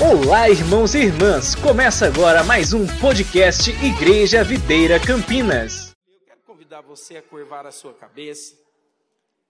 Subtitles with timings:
[0.00, 1.56] Olá, irmãos e irmãs!
[1.56, 5.92] Começa agora mais um podcast Igreja Videira Campinas.
[6.08, 8.54] Eu quero convidar você a curvar a sua cabeça.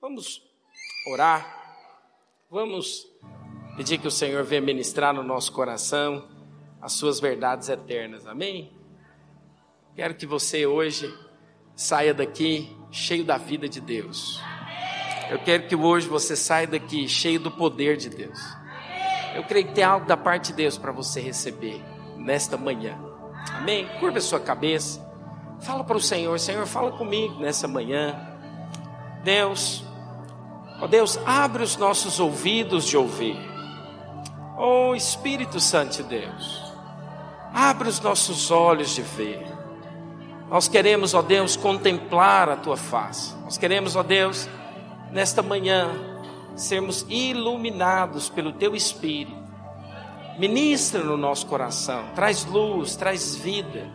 [0.01, 0.43] Vamos
[1.07, 1.77] orar.
[2.51, 3.07] Vamos
[3.77, 6.27] pedir que o Senhor venha ministrar no nosso coração
[6.81, 8.27] as suas verdades eternas.
[8.27, 8.73] Amém?
[9.95, 11.15] Quero que você hoje
[11.77, 14.41] saia daqui cheio da vida de Deus.
[15.31, 18.58] Eu quero que hoje você saia daqui cheio do poder de Deus.
[19.35, 21.85] Eu creio que tem algo da parte de Deus para você receber
[22.17, 22.99] nesta manhã.
[23.55, 23.89] Amém?
[24.01, 25.07] Curva a sua cabeça.
[25.61, 28.15] Fala para o Senhor, Senhor, fala comigo nessa manhã.
[29.25, 29.85] Deus,
[30.81, 33.37] ó Deus, abre os nossos ouvidos de ouvir.
[34.57, 36.75] Ó Espírito Santo de Deus,
[37.53, 39.47] abre os nossos olhos de ver.
[40.49, 43.35] Nós queremos, ó Deus, contemplar a tua face.
[43.45, 44.49] Nós queremos, ó Deus,
[45.13, 45.91] nesta manhã
[46.61, 49.37] sermos iluminados pelo teu Espírito.
[50.39, 53.87] Ministra no nosso coração, traz luz, traz vida.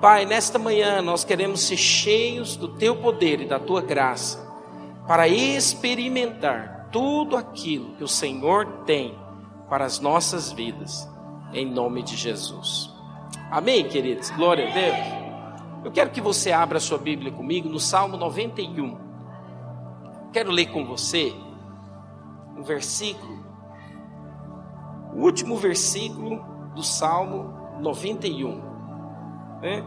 [0.00, 4.46] Pai, nesta manhã nós queremos ser cheios do teu poder e da tua graça
[5.06, 9.18] para experimentar tudo aquilo que o Senhor tem
[9.68, 11.08] para as nossas vidas,
[11.52, 12.90] em nome de Jesus.
[13.50, 14.30] Amém, queridos?
[14.30, 15.18] Glória a Deus.
[15.84, 18.98] Eu quero que você abra sua Bíblia comigo no Salmo 91.
[20.32, 21.34] Quero ler com você
[22.58, 23.38] um versículo,
[25.14, 28.60] o último versículo do Salmo 91.
[29.60, 29.84] Né?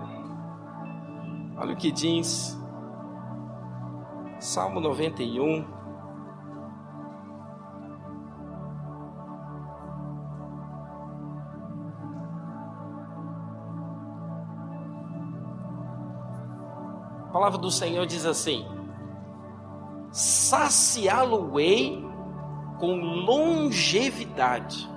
[1.58, 2.58] Olha o que diz,
[4.40, 5.82] Salmo 91.
[17.28, 18.66] A palavra do Senhor diz assim:
[20.12, 22.11] saciá-lo-ei
[22.82, 24.90] com longevidade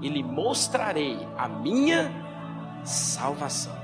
[0.00, 2.10] e lhe mostrarei a minha
[2.84, 3.78] salvação.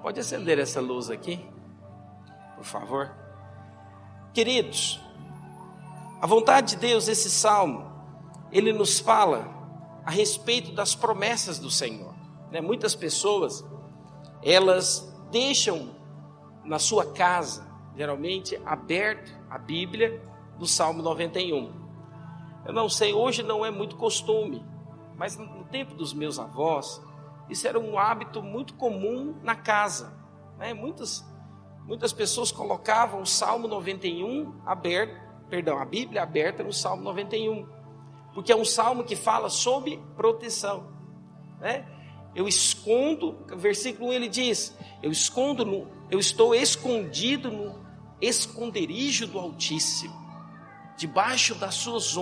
[0.00, 1.46] Pode acender essa luz aqui,
[2.56, 3.14] por favor?
[4.32, 4.98] Queridos,
[6.18, 7.84] a vontade de Deus, esse salmo,
[8.50, 9.54] ele nos fala
[10.02, 12.14] a respeito das promessas do Senhor.
[12.50, 12.62] Né?
[12.62, 13.62] Muitas pessoas,
[14.42, 15.90] elas deixam
[16.64, 20.22] na sua casa, geralmente, aberto a Bíblia
[20.58, 21.85] do Salmo 91.
[22.66, 24.64] Eu não sei, hoje não é muito costume,
[25.16, 27.00] mas no tempo dos meus avós,
[27.48, 30.18] isso era um hábito muito comum na casa.
[30.58, 30.74] Né?
[30.74, 31.24] Muitas,
[31.84, 35.16] muitas pessoas colocavam o Salmo 91 aberto,
[35.48, 37.68] perdão, a Bíblia aberta no Salmo 91,
[38.34, 40.88] porque é um salmo que fala sobre proteção.
[41.60, 41.86] Né?
[42.34, 47.86] Eu escondo, versículo 1 ele diz: Eu escondo, no, eu estou escondido no
[48.20, 50.25] esconderijo do Altíssimo
[50.96, 52.14] debaixo das suas,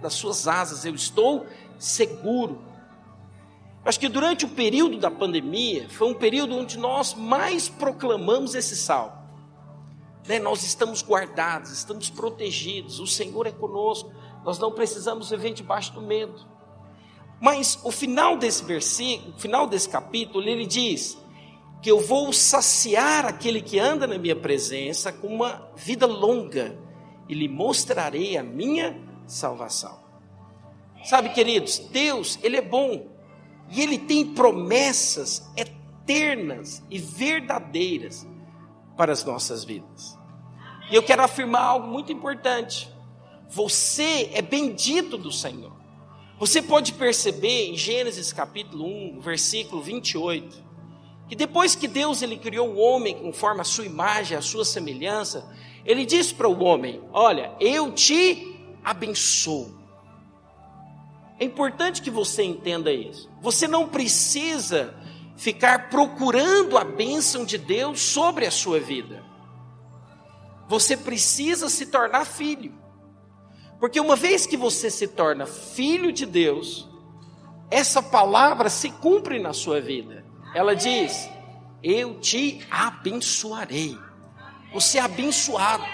[0.00, 1.46] das suas asas, eu estou
[1.78, 2.62] seguro.
[3.84, 8.76] Acho que durante o período da pandemia, foi um período onde nós mais proclamamos esse
[8.76, 9.20] salmo.
[10.26, 10.38] Né?
[10.38, 14.12] Nós estamos guardados, estamos protegidos, o Senhor é conosco,
[14.44, 16.46] nós não precisamos viver debaixo do medo.
[17.40, 21.18] Mas o final desse versículo, o final desse capítulo, ele diz
[21.82, 26.78] que eu vou saciar aquele que anda na minha presença com uma vida longa
[27.28, 30.00] e lhe mostrarei a minha salvação.
[31.04, 33.06] Sabe, queridos, Deus, Ele é bom
[33.70, 38.26] e Ele tem promessas eternas e verdadeiras
[38.96, 40.18] para as nossas vidas.
[40.90, 42.92] E eu quero afirmar algo muito importante:
[43.48, 45.72] você é bendito do Senhor.
[46.38, 50.64] Você pode perceber em Gênesis capítulo 1, versículo 28,
[51.32, 55.50] que depois que Deus ele criou o homem conforme a sua imagem, a sua semelhança,
[55.82, 58.54] ele diz para o homem: Olha, eu te
[58.84, 59.74] abençoo.
[61.40, 63.30] É importante que você entenda isso.
[63.40, 64.94] Você não precisa
[65.34, 69.24] ficar procurando a bênção de Deus sobre a sua vida.
[70.68, 72.74] Você precisa se tornar filho.
[73.80, 76.86] Porque uma vez que você se torna filho de Deus,
[77.70, 80.21] essa palavra se cumpre na sua vida.
[80.54, 81.28] Ela diz:
[81.82, 83.98] Eu te abençoarei.
[84.72, 85.84] Você é abençoado.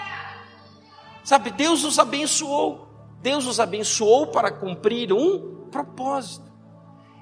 [1.23, 2.87] Sabe, Deus nos abençoou.
[3.21, 6.49] Deus nos abençoou para cumprir um propósito.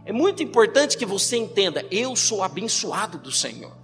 [0.05, 3.75] É muito importante que você entenda: eu sou abençoado do Senhor.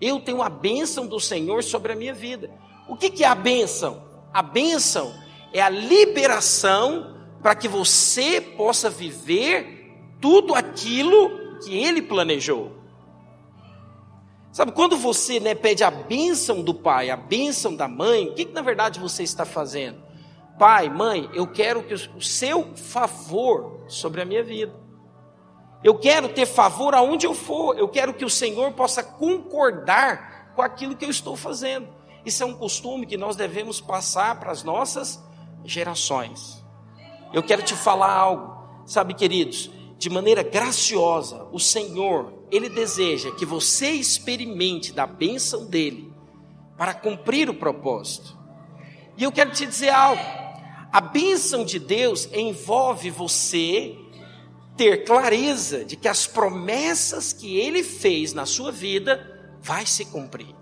[0.00, 2.50] Eu tenho a bênção do Senhor sobre a minha vida.
[2.88, 4.02] O que, que é a bênção?
[4.32, 5.12] A bênção
[5.52, 12.78] é a liberação para que você possa viver tudo aquilo que Ele planejou.
[14.52, 18.46] Sabe, quando você né, pede a bênção do pai, a bênção da mãe, o que,
[18.46, 20.02] que na verdade você está fazendo?
[20.58, 24.74] Pai, mãe, eu quero que o seu favor sobre a minha vida.
[25.84, 27.78] Eu quero ter favor aonde eu for.
[27.78, 31.88] Eu quero que o Senhor possa concordar com aquilo que eu estou fazendo.
[32.24, 35.22] Isso é um costume que nós devemos passar para as nossas
[35.64, 36.64] gerações.
[37.32, 43.44] Eu quero te falar algo, sabe, queridos, de maneira graciosa, o Senhor, Ele deseja que
[43.44, 46.12] você experimente da bênção dEle
[46.76, 48.38] para cumprir o propósito.
[49.16, 50.22] E eu quero te dizer algo:
[50.92, 53.98] a bênção de Deus envolve você
[54.76, 60.54] ter clareza de que as promessas que Ele fez na sua vida vai se cumprir.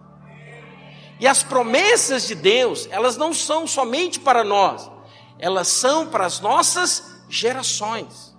[1.20, 4.90] E as promessas de Deus, elas não são somente para nós,
[5.38, 8.35] elas são para as nossas gerações.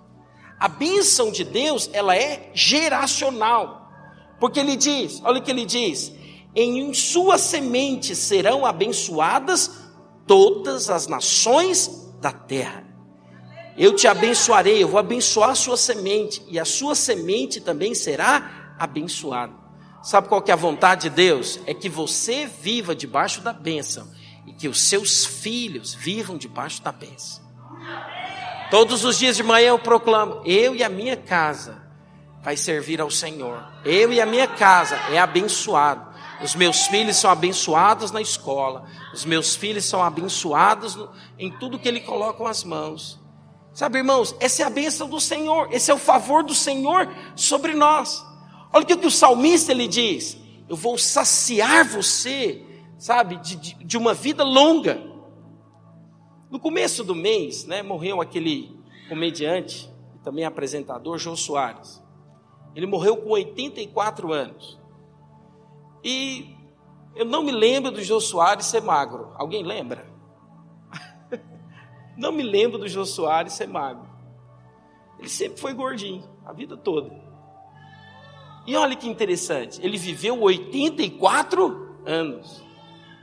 [0.58, 3.90] A bênção de Deus, ela é geracional.
[4.40, 6.12] Porque ele diz, olha o que ele diz:
[6.54, 9.70] em sua semente serão abençoadas
[10.26, 12.84] todas as nações da terra.
[13.76, 18.74] Eu te abençoarei, eu vou abençoar a sua semente, e a sua semente também será
[18.78, 19.52] abençoada.
[20.02, 21.60] Sabe qual que é a vontade de Deus?
[21.66, 24.08] É que você viva debaixo da bênção
[24.46, 27.44] e que os seus filhos vivam debaixo da bênção.
[28.70, 31.82] Todos os dias de manhã eu proclamo: eu e a minha casa
[32.42, 33.64] vai servir ao Senhor.
[33.84, 36.06] Eu e a minha casa é abençoado.
[36.42, 38.84] Os meus filhos são abençoados na escola.
[39.12, 43.18] Os meus filhos são abençoados no, em tudo que Ele coloca as mãos.
[43.72, 45.68] Sabe, irmãos, essa é a bênção do Senhor.
[45.72, 48.24] Esse é o favor do Senhor sobre nós.
[48.72, 50.36] Olha o que o salmista ele diz:
[50.68, 52.62] Eu vou saciar você,
[52.98, 55.07] sabe, de, de, de uma vida longa.
[56.50, 58.78] No começo do mês, né, morreu aquele
[59.08, 62.02] comediante e também apresentador, João Soares.
[62.74, 64.78] Ele morreu com 84 anos.
[66.02, 66.56] E
[67.14, 69.32] eu não me lembro do João Soares ser magro.
[69.34, 70.06] Alguém lembra?
[72.16, 74.08] não me lembro do João Soares ser magro.
[75.18, 77.10] Ele sempre foi gordinho, a vida toda.
[78.66, 82.62] E olha que interessante, ele viveu 84 anos.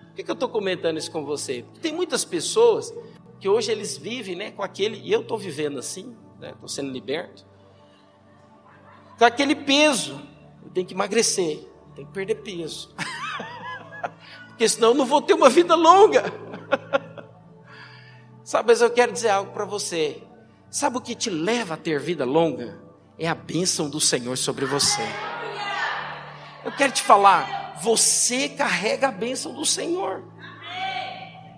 [0.08, 1.64] Por que, que eu estou comentando isso com você?
[1.64, 2.94] Porque tem muitas pessoas
[3.40, 6.92] que hoje eles vivem né, com aquele, e eu estou vivendo assim, estou né, sendo
[6.92, 7.46] liberto,
[9.18, 10.22] com aquele peso.
[10.64, 12.94] Eu tenho que emagrecer, tenho que perder peso.
[14.48, 16.24] Porque senão eu não vou ter uma vida longa.
[18.44, 20.22] Sabe, mas eu quero dizer algo para você.
[20.70, 22.80] Sabe o que te leva a ter vida longa?
[23.18, 25.02] É a bênção do Senhor sobre você.
[26.64, 30.24] Eu quero te falar, você carrega a bênção do Senhor.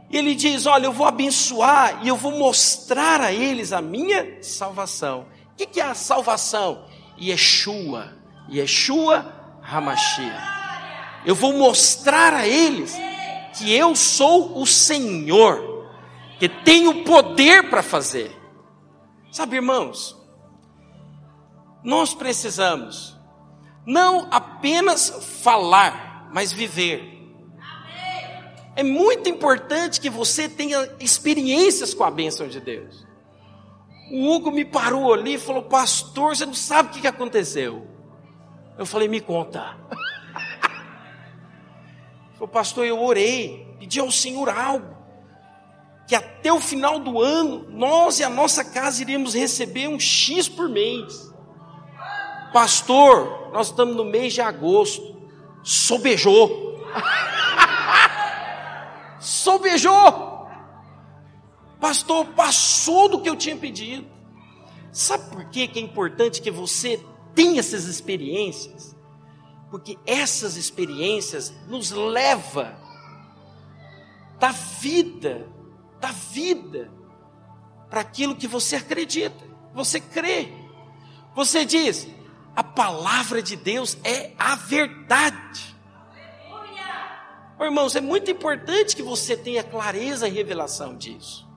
[0.09, 4.41] E ele diz: Olha, eu vou abençoar e eu vou mostrar a eles a minha
[4.41, 5.25] salvação.
[5.51, 6.85] O que é a salvação?
[7.19, 8.13] Yeshua,
[8.49, 10.41] Yeshua Hamashia.
[11.25, 12.95] Eu vou mostrar a eles
[13.57, 15.89] que eu sou o Senhor,
[16.39, 18.31] que tenho poder para fazer.
[19.31, 20.15] Sabe, irmãos,
[21.83, 23.17] nós precisamos
[23.85, 25.09] não apenas
[25.41, 27.16] falar, mas viver.
[28.77, 33.07] É muito importante que você tenha experiências com a bênção de Deus.
[34.11, 37.87] O Hugo me parou ali e falou: Pastor, você não sabe o que aconteceu.
[38.77, 39.75] Eu falei: Me conta.
[42.33, 44.95] falou, Pastor, eu orei, pedi ao Senhor algo.
[46.07, 50.47] Que até o final do ano, nós e a nossa casa iríamos receber um X
[50.47, 51.33] por mês.
[52.53, 55.19] Pastor, nós estamos no mês de agosto.
[55.63, 56.77] Sobejou.
[59.19, 60.47] Sobejou.
[61.79, 64.07] Pastor, passou do que eu tinha pedido.
[64.91, 67.03] Sabe por que é importante que você
[67.35, 68.95] tenha essas experiências?
[69.69, 72.79] Porque essas experiências nos leva
[74.39, 75.47] da vida,
[75.99, 76.91] da vida,
[77.89, 80.51] para aquilo que você acredita, você crê.
[81.35, 82.07] Você diz,
[82.55, 85.76] a palavra de Deus é a verdade.
[87.59, 91.47] Irmãos, é muito importante que você tenha clareza e revelação disso.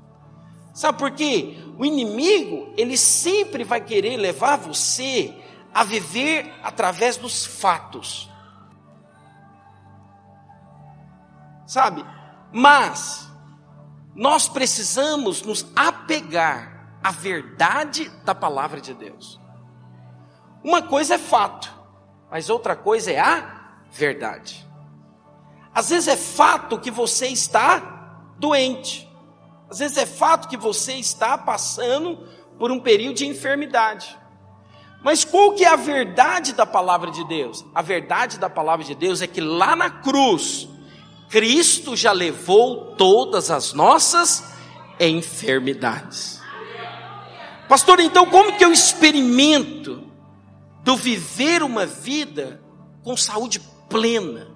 [0.73, 1.59] Sabe por quê?
[1.79, 5.35] O inimigo, ele sempre vai querer levar você
[5.75, 8.31] a viver através dos fatos.
[11.67, 12.05] Sabe?
[12.53, 13.31] Mas
[14.15, 19.41] nós precisamos nos apegar à verdade da palavra de Deus.
[20.65, 21.73] Uma coisa é fato,
[22.31, 24.70] mas outra coisa é a verdade.
[25.75, 29.09] Às vezes é fato que você está doente.
[29.71, 32.27] Às vezes é fato que você está passando
[32.59, 34.19] por um período de enfermidade.
[35.03, 37.65] Mas qual que é a verdade da palavra de Deus?
[37.75, 40.69] A verdade da palavra de Deus é que lá na cruz,
[41.29, 44.53] Cristo já levou todas as nossas
[44.99, 46.41] enfermidades.
[47.69, 50.03] Pastor, então como que eu experimento
[50.83, 52.61] do viver uma vida
[53.03, 54.49] com saúde plena.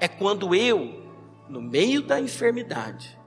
[0.00, 1.02] É quando eu,
[1.48, 3.18] no meio da enfermidade,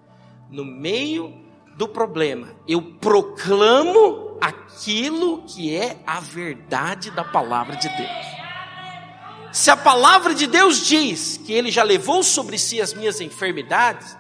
[0.50, 1.34] no meio
[1.76, 8.40] do problema, eu proclamo aquilo que é a verdade da palavra de Deus.
[9.52, 14.16] Se a palavra de Deus diz que Ele já levou sobre si as minhas enfermidades,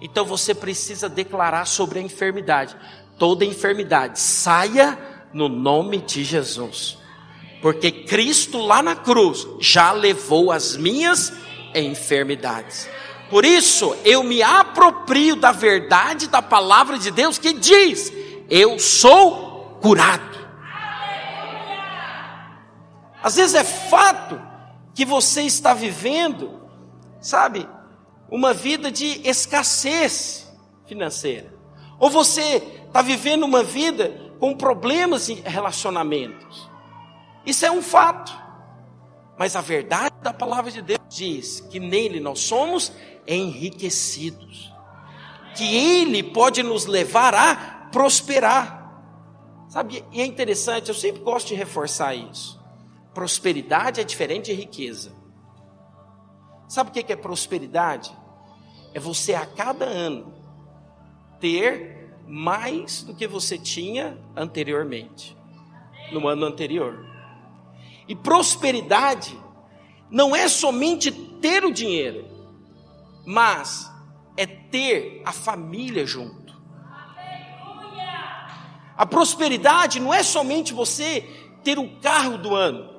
[0.00, 2.76] então você precisa declarar sobre a enfermidade.
[3.18, 4.98] Toda enfermidade saia
[5.32, 6.98] no nome de Jesus.
[7.62, 11.32] Porque Cristo lá na cruz já levou as minhas
[11.74, 12.88] enfermidades.
[13.30, 18.12] Por isso, eu me aproprio da verdade da palavra de Deus que diz:
[18.48, 20.34] Eu sou curado.
[23.22, 24.40] Às vezes é fato
[24.94, 26.60] que você está vivendo,
[27.20, 27.66] sabe,
[28.30, 30.46] uma vida de escassez
[30.86, 31.54] financeira.
[31.98, 36.70] Ou você está vivendo uma vida com problemas em relacionamentos.
[37.46, 38.32] Isso é um fato.
[39.38, 42.92] Mas a verdade da palavra de Deus diz que nele nós somos
[43.26, 44.72] enriquecidos.
[45.56, 48.82] Que ele pode nos levar a prosperar.
[49.68, 52.60] Sabe, e é interessante, eu sempre gosto de reforçar isso.
[53.12, 55.12] Prosperidade é diferente de riqueza.
[56.68, 58.16] Sabe o que é prosperidade?
[58.92, 60.32] É você a cada ano
[61.40, 65.36] ter mais do que você tinha anteriormente,
[66.12, 67.04] no ano anterior.
[68.08, 69.38] E prosperidade
[70.10, 72.26] não é somente ter o dinheiro,
[73.26, 73.90] mas
[74.36, 76.44] é ter a família junto.
[78.96, 81.22] A prosperidade não é somente você
[81.64, 82.94] ter o carro do ano,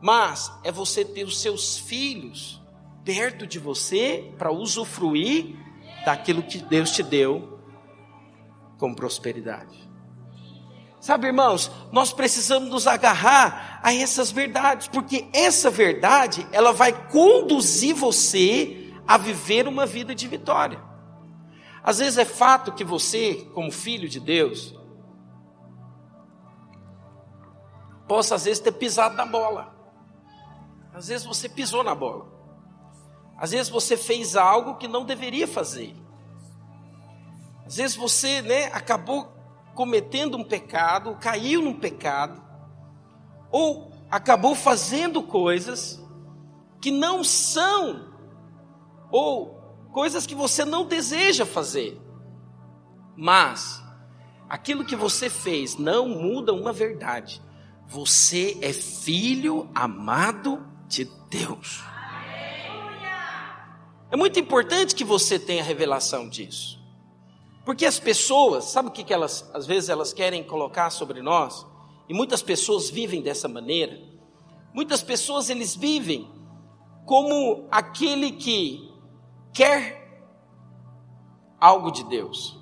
[0.00, 2.60] mas é você ter os seus filhos
[3.04, 5.56] perto de você para usufruir
[6.04, 7.60] daquilo que Deus te deu
[8.78, 9.91] com prosperidade.
[11.02, 17.92] Sabe, irmãos, nós precisamos nos agarrar a essas verdades, porque essa verdade, ela vai conduzir
[17.92, 20.80] você a viver uma vida de vitória.
[21.82, 24.78] Às vezes é fato que você, como filho de Deus,
[28.06, 29.74] possa às vezes ter pisado na bola.
[30.94, 32.28] Às vezes você pisou na bola.
[33.36, 35.96] Às vezes você fez algo que não deveria fazer.
[37.66, 39.41] Às vezes você, né, acabou
[39.74, 42.42] cometendo um pecado, caiu num pecado,
[43.50, 46.02] ou acabou fazendo coisas
[46.80, 48.12] que não são,
[49.10, 52.00] ou coisas que você não deseja fazer.
[53.16, 53.82] Mas
[54.48, 57.42] aquilo que você fez não muda uma verdade.
[57.86, 61.82] Você é filho amado de Deus.
[64.10, 66.81] É muito importante que você tenha revelação disso.
[67.64, 71.64] Porque as pessoas, sabe o que, que elas, às vezes, elas querem colocar sobre nós?
[72.08, 73.98] E muitas pessoas vivem dessa maneira.
[74.74, 76.28] Muitas pessoas, eles vivem
[77.06, 78.90] como aquele que
[79.52, 80.02] quer
[81.60, 82.58] algo de Deus.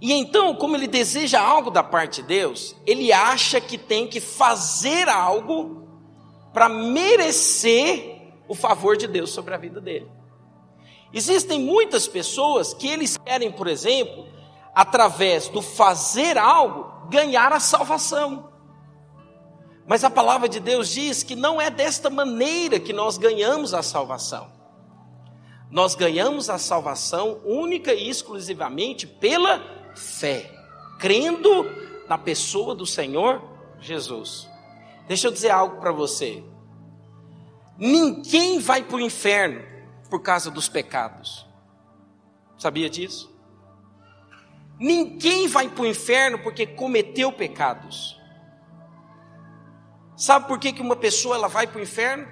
[0.00, 4.20] E então, como ele deseja algo da parte de Deus, ele acha que tem que
[4.20, 5.88] fazer algo
[6.52, 10.06] para merecer o favor de Deus sobre a vida dele.
[11.14, 14.26] Existem muitas pessoas que eles querem, por exemplo,
[14.74, 18.50] através do fazer algo, ganhar a salvação.
[19.86, 23.80] Mas a palavra de Deus diz que não é desta maneira que nós ganhamos a
[23.80, 24.50] salvação.
[25.70, 29.62] Nós ganhamos a salvação única e exclusivamente pela
[29.94, 30.50] fé,
[30.98, 31.64] crendo
[32.08, 33.40] na pessoa do Senhor
[33.78, 34.48] Jesus.
[35.06, 36.42] Deixa eu dizer algo para você.
[37.78, 39.73] Ninguém vai para o inferno
[40.08, 41.46] por causa dos pecados.
[42.58, 43.32] Sabia disso?
[44.78, 48.20] Ninguém vai para o inferno porque cometeu pecados.
[50.16, 52.26] Sabe por que, que uma pessoa ela vai para o inferno?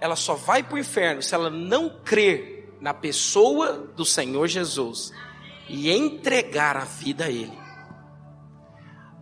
[0.00, 5.12] Ela só vai para o inferno se ela não crer na pessoa do Senhor Jesus
[5.68, 7.58] e entregar a vida a Ele.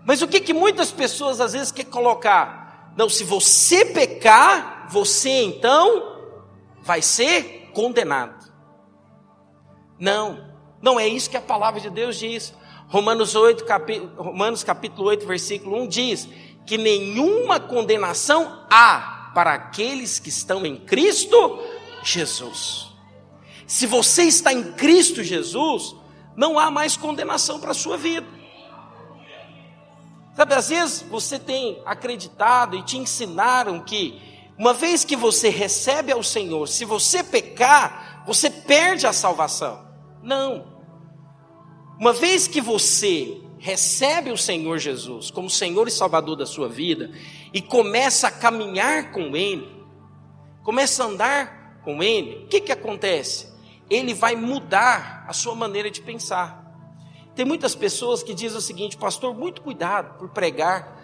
[0.05, 2.93] Mas o que, que muitas pessoas às vezes querem colocar?
[2.97, 6.10] Não, se você pecar, você então
[6.83, 8.51] vai ser condenado.
[9.99, 12.55] Não, não é isso que a palavra de Deus diz.
[12.89, 16.29] Romanos, 8, capi, Romanos capítulo 8, versículo 1 diz
[16.67, 21.59] que nenhuma condenação há para aqueles que estão em Cristo
[22.03, 22.89] Jesus.
[23.67, 25.95] Se você está em Cristo Jesus,
[26.37, 28.27] não há mais condenação para a sua vida.
[30.35, 34.30] Sabe, às vezes você tem acreditado e te ensinaram que
[34.61, 39.89] uma vez que você recebe ao Senhor, se você pecar, você perde a salvação.
[40.23, 40.85] Não.
[41.99, 47.11] Uma vez que você recebe o Senhor Jesus como Senhor e Salvador da sua vida
[47.55, 49.67] e começa a caminhar com Ele,
[50.63, 53.51] começa a andar com Ele, o que, que acontece?
[53.89, 56.71] Ele vai mudar a sua maneira de pensar.
[57.35, 61.01] Tem muitas pessoas que dizem o seguinte, pastor, muito cuidado por pregar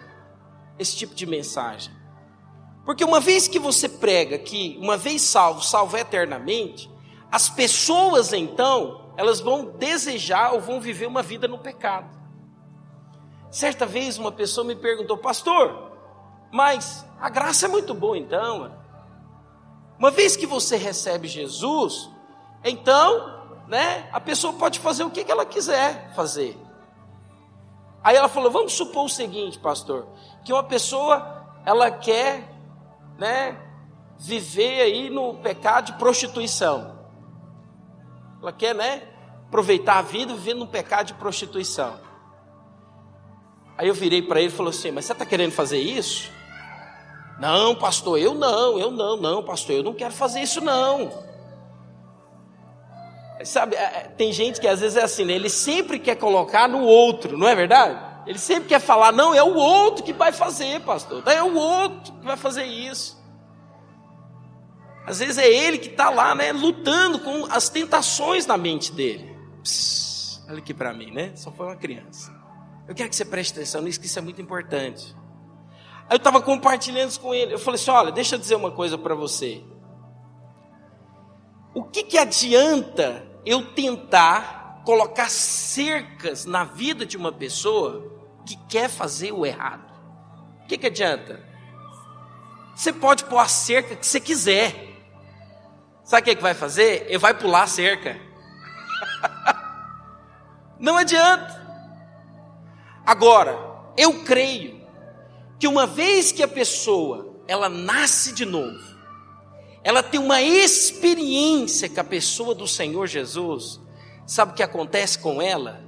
[0.77, 1.96] esse tipo de mensagem.
[2.87, 6.89] Porque uma vez que você prega que uma vez salvo, salvo eternamente,
[7.29, 12.07] as pessoas então, elas vão desejar ou vão viver uma vida no pecado.
[13.51, 15.91] Certa vez uma pessoa me perguntou, pastor,
[16.49, 18.71] mas a graça é muito boa então.
[19.99, 22.09] Uma vez que você recebe Jesus,
[22.63, 26.57] então, né, a pessoa pode fazer o que ela quiser fazer.
[28.01, 30.07] Aí ela falou: vamos supor o seguinte, pastor,
[30.45, 32.55] que uma pessoa ela quer,
[33.17, 33.57] né,
[34.17, 36.97] viver aí no pecado de prostituição.
[38.41, 39.03] Ela quer, né,
[39.47, 41.99] aproveitar a vida vivendo no pecado de prostituição.
[43.77, 46.31] Aí eu virei para ele e falou assim: Mas você está querendo fazer isso?
[47.39, 51.25] Não, pastor, eu não, eu não, não, pastor, eu não quero fazer isso não.
[53.43, 55.33] Sabe, é, é, tem gente que às vezes é assim, né?
[55.33, 58.06] ele sempre quer colocar no outro, não é verdade?
[58.27, 62.13] Ele sempre quer falar, não, é o outro que vai fazer, pastor, é o outro
[62.13, 63.17] que vai fazer isso.
[65.05, 69.33] Às vezes é ele que está lá, né, lutando com as tentações na mente dele.
[69.63, 71.31] Psst, olha aqui para mim, né?
[71.35, 72.35] Só foi uma criança.
[72.85, 75.15] Eu quero que você preste atenção nisso, que isso é muito importante.
[76.09, 77.53] Aí eu estava compartilhando isso com ele.
[77.53, 79.63] Eu falei assim: olha, deixa eu dizer uma coisa para você.
[81.73, 88.16] O que, que adianta eu tentar colocar cercas na vida de uma pessoa
[88.47, 89.85] que quer fazer o errado?
[90.63, 91.43] O que, que adianta?
[92.75, 94.87] Você pode pôr a cerca que você quiser.
[96.03, 97.05] Sabe o que, que vai fazer?
[97.07, 98.19] Ele vai pular a cerca.
[100.79, 101.65] Não adianta.
[103.05, 103.57] Agora,
[103.97, 104.85] eu creio
[105.59, 108.95] que uma vez que a pessoa ela nasce de novo,
[109.83, 113.79] ela tem uma experiência com a pessoa do Senhor Jesus,
[114.25, 115.86] sabe o que acontece com ela?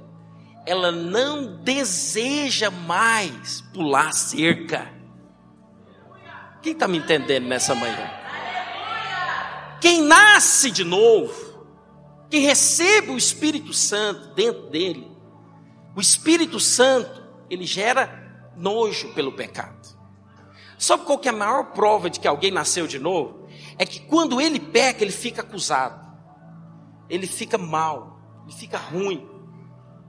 [0.66, 4.92] Ela não deseja mais pular cerca.
[6.62, 8.10] Quem está me entendendo nessa manhã?
[9.80, 11.34] Quem nasce de novo,
[12.28, 15.10] quem recebe o Espírito Santo dentro dele,
[15.96, 19.80] o Espírito Santo, ele gera nojo pelo pecado.
[20.78, 23.46] Sabe qual que é a maior prova de que alguém nasceu de novo?
[23.76, 26.00] É que quando ele peca, ele fica acusado.
[27.08, 29.28] Ele fica mal, ele fica ruim.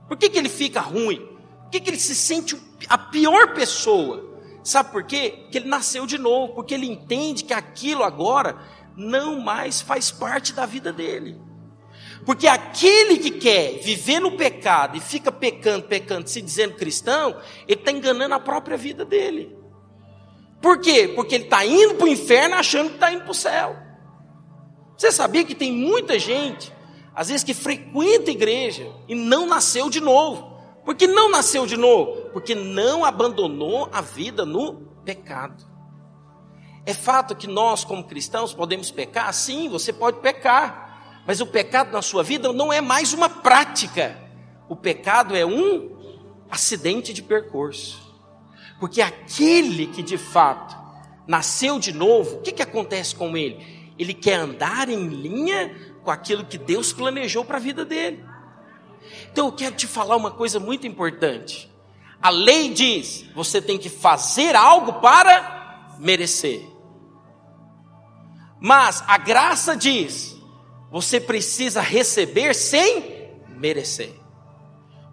[0.08, 1.18] Por que, que ele fica ruim?
[1.62, 2.56] Por que, que ele se sente
[2.88, 4.32] a pior pessoa?
[4.62, 5.40] Sabe por quê?
[5.42, 8.56] Porque ele nasceu de novo, porque ele entende que aquilo agora
[8.96, 11.40] não mais faz parte da vida dele.
[12.24, 17.36] Porque aquele que quer viver no pecado e fica pecando, pecando, se dizendo cristão,
[17.66, 19.56] ele está enganando a própria vida dele.
[20.60, 21.10] Por quê?
[21.12, 23.76] Porque ele está indo para o inferno achando que está indo para o céu.
[24.96, 26.72] Você sabia que tem muita gente,
[27.14, 30.52] às vezes, que frequenta a igreja e não nasceu de novo.
[30.84, 32.30] Por que não nasceu de novo?
[32.32, 35.64] Porque não abandonou a vida no pecado.
[36.84, 39.32] É fato que nós, como cristãos, podemos pecar?
[39.32, 41.22] Sim, você pode pecar.
[41.26, 44.18] Mas o pecado na sua vida não é mais uma prática.
[44.68, 45.96] O pecado é um
[46.50, 48.00] acidente de percurso.
[48.80, 50.76] Porque aquele que de fato
[51.26, 53.92] nasceu de novo, o que, que acontece com ele?
[53.96, 58.24] Ele quer andar em linha com aquilo que Deus planejou para a vida dele.
[59.30, 61.70] Então eu quero te falar uma coisa muito importante.
[62.20, 66.62] A lei diz: você tem que fazer algo para merecer.
[68.60, 70.36] Mas a graça diz:
[70.90, 74.12] você precisa receber sem merecer.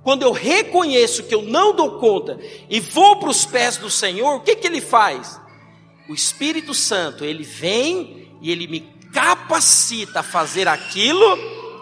[0.03, 4.35] Quando eu reconheço que eu não dou conta e vou para os pés do Senhor,
[4.35, 5.39] o que, que Ele faz?
[6.07, 11.37] O Espírito Santo, Ele vem e Ele me capacita a fazer aquilo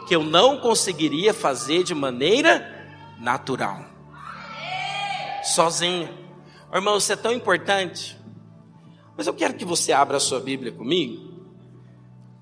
[0.07, 2.65] que eu não conseguiria fazer de maneira
[3.19, 3.85] natural,
[5.43, 6.09] sozinho.
[6.73, 8.17] Irmão, isso é tão importante.
[9.17, 11.27] Mas eu quero que você abra a sua Bíblia comigo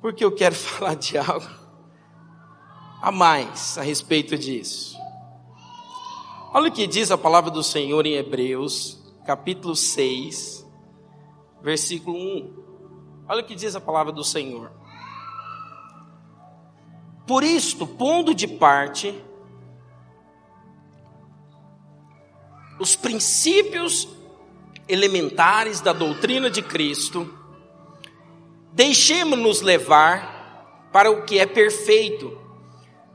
[0.06, 1.50] porque eu quero falar de algo
[3.02, 4.96] a mais a respeito disso.
[6.54, 10.64] Olha o que diz a palavra do Senhor em Hebreus, capítulo 6,
[11.64, 12.75] versículo 1.
[13.28, 14.72] Olha o que diz a palavra do Senhor.
[17.26, 19.14] Por isto, pondo de parte
[22.80, 24.08] os princípios
[24.88, 27.46] elementares da doutrina de Cristo,
[28.76, 32.38] Deixemos-nos levar para o que é perfeito,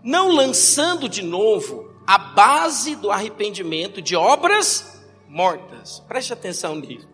[0.03, 6.01] não lançando de novo a base do arrependimento de obras mortas.
[6.09, 7.07] Preste atenção nisso.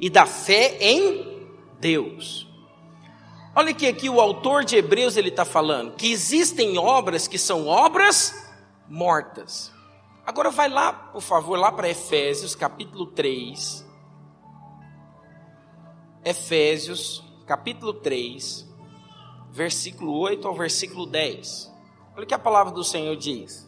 [0.00, 1.35] E da fé em
[1.80, 2.46] Deus.
[3.54, 7.66] Olha que aqui o autor de Hebreus ele está falando que existem obras que são
[7.66, 8.34] obras
[8.88, 9.72] mortas.
[10.26, 13.86] Agora vai lá, por favor, lá para Efésios capítulo 3.
[16.24, 18.68] Efésios capítulo 3,
[19.52, 21.72] versículo 8 ao versículo 10.
[22.14, 23.65] Olha o que a palavra do Senhor diz.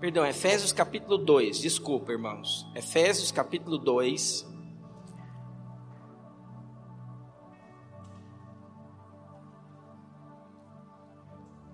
[0.00, 2.66] Perdão, Efésios capítulo 2, desculpa, irmãos.
[2.74, 4.48] Efésios capítulo 2.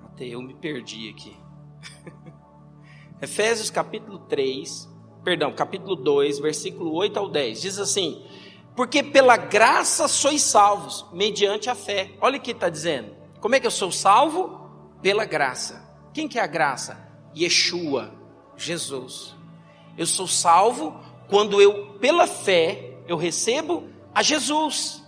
[0.07, 1.37] Até eu me perdi aqui.
[3.23, 7.61] Efésios capítulo 3, perdão, capítulo 2, versículo 8 ao 10.
[7.63, 8.27] Diz assim:
[8.75, 12.17] Porque pela graça sois salvos, mediante a fé.
[12.21, 13.15] Olha o que está dizendo.
[13.39, 14.69] Como é que eu sou salvo?
[15.01, 15.97] Pela graça.
[16.13, 17.07] Quem que é a graça?
[17.37, 18.16] Yeshua,
[18.57, 19.35] Jesus.
[19.97, 25.03] Eu sou salvo quando eu, pela fé, eu recebo a Jesus.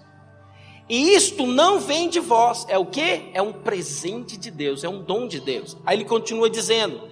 [0.89, 3.31] E isto não vem de vós, é o que?
[3.35, 5.77] É um presente de Deus, é um dom de Deus.
[5.85, 7.09] Aí ele continua dizendo: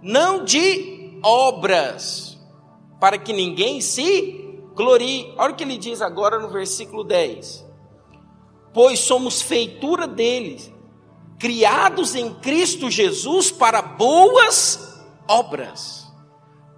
[0.00, 2.38] não de obras,
[2.98, 5.32] para que ninguém se glorie.
[5.36, 7.66] Olha o que ele diz agora no versículo 10:
[8.72, 10.72] Pois somos feitura deles,
[11.38, 14.87] criados em Cristo Jesus para boas
[15.28, 16.10] obras,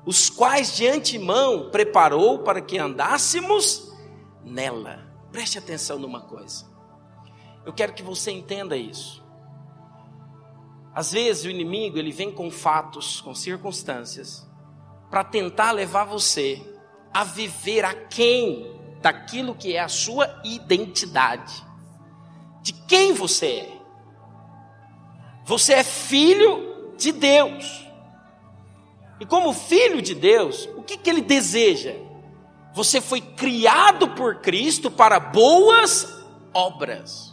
[0.04, 3.92] os quais de antemão preparou para que andássemos
[4.44, 5.08] nela.
[5.30, 6.66] Preste atenção numa coisa.
[7.64, 9.22] Eu quero que você entenda isso.
[10.94, 14.48] Às vezes o inimigo ele vem com fatos, com circunstâncias,
[15.08, 16.60] para tentar levar você
[17.12, 21.64] a viver aquém daquilo que é a sua identidade,
[22.62, 23.80] de quem você é.
[25.44, 27.89] Você é filho de Deus.
[29.20, 31.94] E como filho de Deus, o que, que ele deseja?
[32.74, 37.30] Você foi criado por Cristo para boas obras.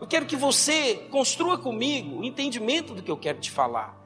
[0.00, 3.96] Eu quero que você construa comigo o entendimento do que eu quero te falar.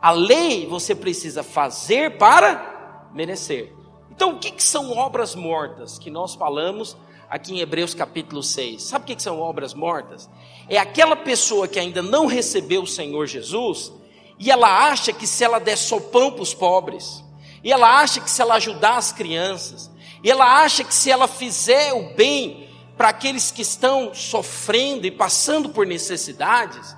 [0.00, 3.72] A lei você precisa fazer para merecer.
[4.10, 6.96] Então, o que, que são obras mortas que nós falamos
[7.28, 8.82] aqui em Hebreus capítulo 6.
[8.82, 10.30] Sabe o que são obras mortas?
[10.68, 13.92] É aquela pessoa que ainda não recebeu o Senhor Jesus
[14.38, 17.22] e ela acha que se ela der sopão para os pobres,
[17.62, 19.90] e ela acha que se ela ajudar as crianças,
[20.22, 25.10] e ela acha que se ela fizer o bem para aqueles que estão sofrendo e
[25.10, 26.96] passando por necessidades,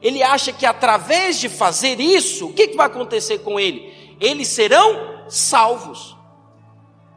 [0.00, 4.16] ele acha que através de fazer isso, o que, que vai acontecer com ele?
[4.20, 6.16] Eles serão salvos.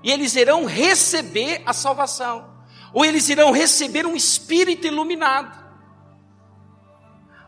[0.04, 2.52] E eles irão receber a salvação
[2.94, 5.58] ou eles irão receber um espírito iluminado.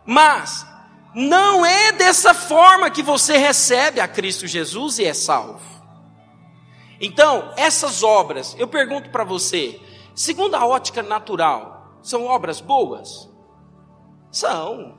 [0.05, 0.65] Mas
[1.13, 5.61] não é dessa forma que você recebe a Cristo Jesus e é salvo.
[6.99, 9.79] Então, essas obras, eu pergunto para você,
[10.15, 13.29] segundo a ótica natural, são obras boas?
[14.31, 14.97] São.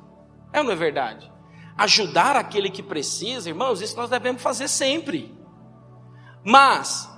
[0.52, 1.32] É ou não é verdade?
[1.76, 5.36] Ajudar aquele que precisa, irmãos, isso nós devemos fazer sempre.
[6.44, 7.08] Mas,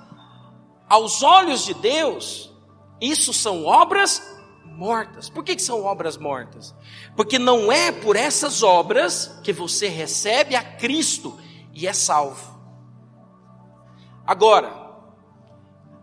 [0.89, 2.51] aos olhos de Deus,
[2.99, 4.36] isso são obras
[4.77, 5.29] mortas.
[5.29, 6.73] Por que, que são obras mortas?
[7.15, 11.37] Porque não é por essas obras que você recebe a Cristo
[11.73, 12.55] e é salvo.
[14.25, 14.71] Agora,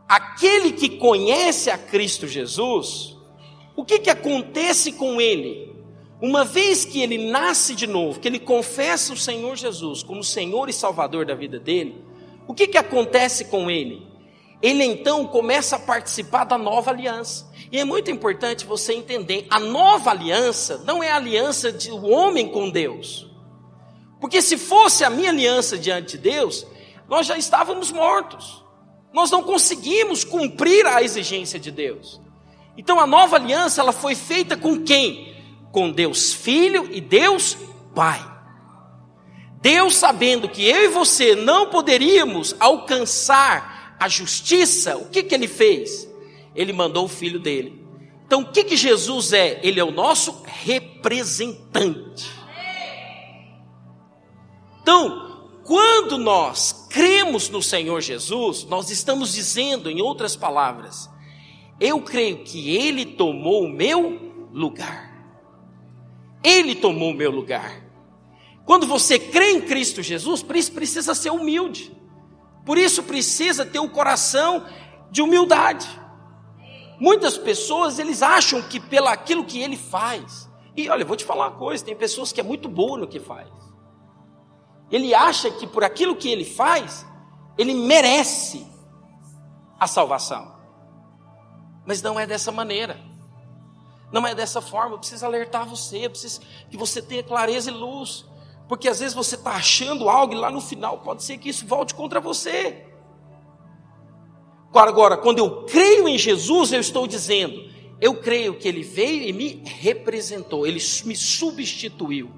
[0.08, 3.16] aquele que conhece a Cristo Jesus,
[3.76, 5.72] o que, que acontece com ele?
[6.20, 10.68] Uma vez que ele nasce de novo, que ele confessa o Senhor Jesus como Senhor
[10.68, 12.04] e Salvador da vida dele,
[12.48, 14.14] o que, que acontece com ele?
[14.64, 17.52] ele então começa a participar da nova aliança.
[17.74, 22.48] E é muito importante você entender: a nova aliança não é a aliança do homem
[22.48, 23.28] com Deus.
[24.20, 26.64] Porque se fosse a minha aliança diante de Deus,
[27.08, 28.64] nós já estávamos mortos.
[29.12, 32.20] Nós não conseguimos cumprir a exigência de Deus.
[32.78, 35.34] Então a nova aliança ela foi feita com quem?
[35.72, 37.56] Com Deus Filho e Deus
[37.92, 38.24] Pai.
[39.60, 45.48] Deus sabendo que eu e você não poderíamos alcançar a justiça, o que, que ele
[45.48, 46.13] fez?
[46.54, 47.84] Ele mandou o filho dele.
[48.26, 49.60] Então, o que, que Jesus é?
[49.62, 52.30] Ele é o nosso representante.
[54.82, 61.08] Então, quando nós cremos no Senhor Jesus, nós estamos dizendo, em outras palavras,
[61.80, 65.12] eu creio que Ele tomou o meu lugar.
[66.42, 67.82] Ele tomou o meu lugar.
[68.66, 71.90] Quando você crê em Cristo Jesus, precisa ser humilde.
[72.64, 74.66] Por isso precisa ter o um coração
[75.10, 75.88] de humildade.
[77.04, 81.24] Muitas pessoas eles acham que pelo aquilo que ele faz, E olha, eu vou te
[81.24, 83.50] falar uma coisa: tem pessoas que é muito boa no que faz.
[84.90, 87.06] Ele acha que por aquilo que ele faz,
[87.58, 88.66] ele merece
[89.78, 90.56] a salvação.
[91.84, 92.98] Mas não é dessa maneira.
[94.10, 94.94] Não é dessa forma.
[94.94, 96.40] Eu preciso alertar você, eu preciso
[96.70, 98.24] que você tenha clareza e luz.
[98.66, 101.66] Porque às vezes você está achando algo e lá no final pode ser que isso
[101.66, 102.93] volte contra você.
[104.74, 109.22] Agora, agora, quando eu creio em Jesus, eu estou dizendo, eu creio que Ele veio
[109.22, 112.28] e me representou, Ele me substituiu.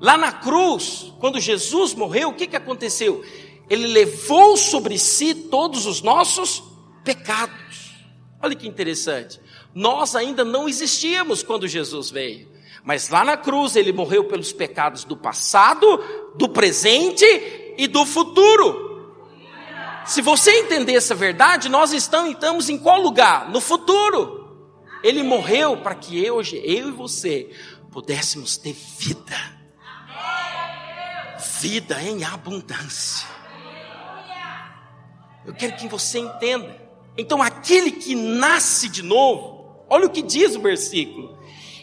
[0.00, 3.24] Lá na cruz, quando Jesus morreu, o que, que aconteceu?
[3.68, 6.60] Ele levou sobre si todos os nossos
[7.04, 7.94] pecados.
[8.42, 9.40] Olha que interessante.
[9.72, 12.48] Nós ainda não existíamos quando Jesus veio.
[12.82, 15.86] Mas lá na cruz ele morreu pelos pecados do passado,
[16.34, 17.24] do presente
[17.78, 18.89] e do futuro.
[20.06, 23.50] Se você entender essa verdade, nós estamos em qual lugar?
[23.50, 24.38] No futuro.
[25.02, 27.50] Ele morreu para que eu, eu e você
[27.90, 29.36] pudéssemos ter vida.
[31.60, 33.26] Vida em abundância.
[35.46, 36.80] Eu quero que você entenda.
[37.16, 41.40] Então, aquele que nasce de novo, olha o que diz o versículo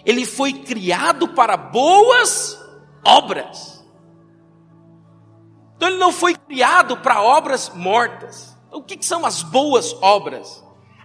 [0.08, 2.58] ele foi criado para boas
[3.04, 3.77] obras.
[5.78, 8.58] Então ele não foi criado para obras mortas.
[8.68, 10.64] Então, o que, que são as boas obras?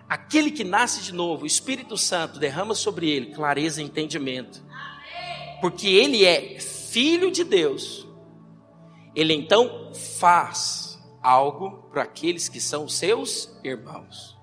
[0.08, 4.62] Aquele que nasce de novo, o Espírito Santo derrama sobre ele clareza e entendimento.
[5.60, 8.08] Porque ele é filho de Deus.
[9.14, 14.38] Ele então faz algo para aqueles que são seus irmãos.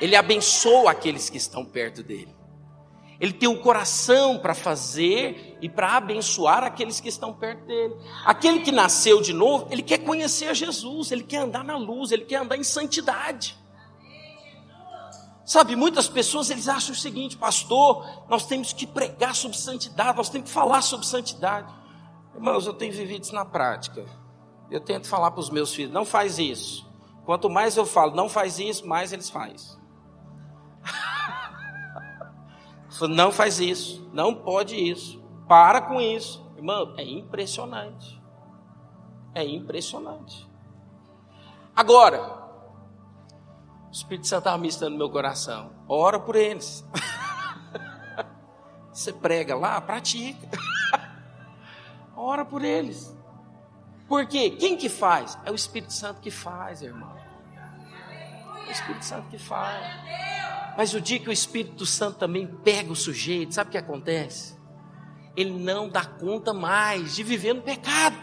[0.00, 2.35] Ele abençoa aqueles que estão perto dele.
[3.18, 7.94] Ele tem o coração para fazer e para abençoar aqueles que estão perto dele.
[8.24, 12.12] Aquele que nasceu de novo, ele quer conhecer a Jesus, ele quer andar na luz,
[12.12, 13.56] ele quer andar em santidade.
[15.46, 20.28] Sabe, muitas pessoas eles acham o seguinte, pastor, nós temos que pregar sobre santidade, nós
[20.28, 21.72] temos que falar sobre santidade.
[22.34, 24.04] Irmãos, eu tenho vivido isso na prática.
[24.70, 26.84] Eu tento falar para os meus filhos, não faz isso.
[27.24, 29.78] Quanto mais eu falo, não faz isso, mais eles fazem.
[33.02, 36.44] Não faz isso, não pode isso, para com isso.
[36.56, 38.22] Irmão, é impressionante.
[39.34, 40.48] É impressionante.
[41.74, 42.22] Agora,
[43.88, 45.72] o Espírito Santo estava ministrando no meu coração.
[45.86, 46.82] Ora por eles.
[48.90, 50.48] Você prega lá, pratica.
[52.16, 53.14] Ora por eles.
[54.08, 54.50] Por quê?
[54.50, 55.38] Quem que faz?
[55.44, 57.14] É o Espírito Santo que faz, irmão.
[58.64, 59.84] É o Espírito Santo que faz.
[60.76, 64.56] Mas o dia que o Espírito Santo também pega o sujeito, sabe o que acontece?
[65.34, 68.16] Ele não dá conta mais de viver no pecado.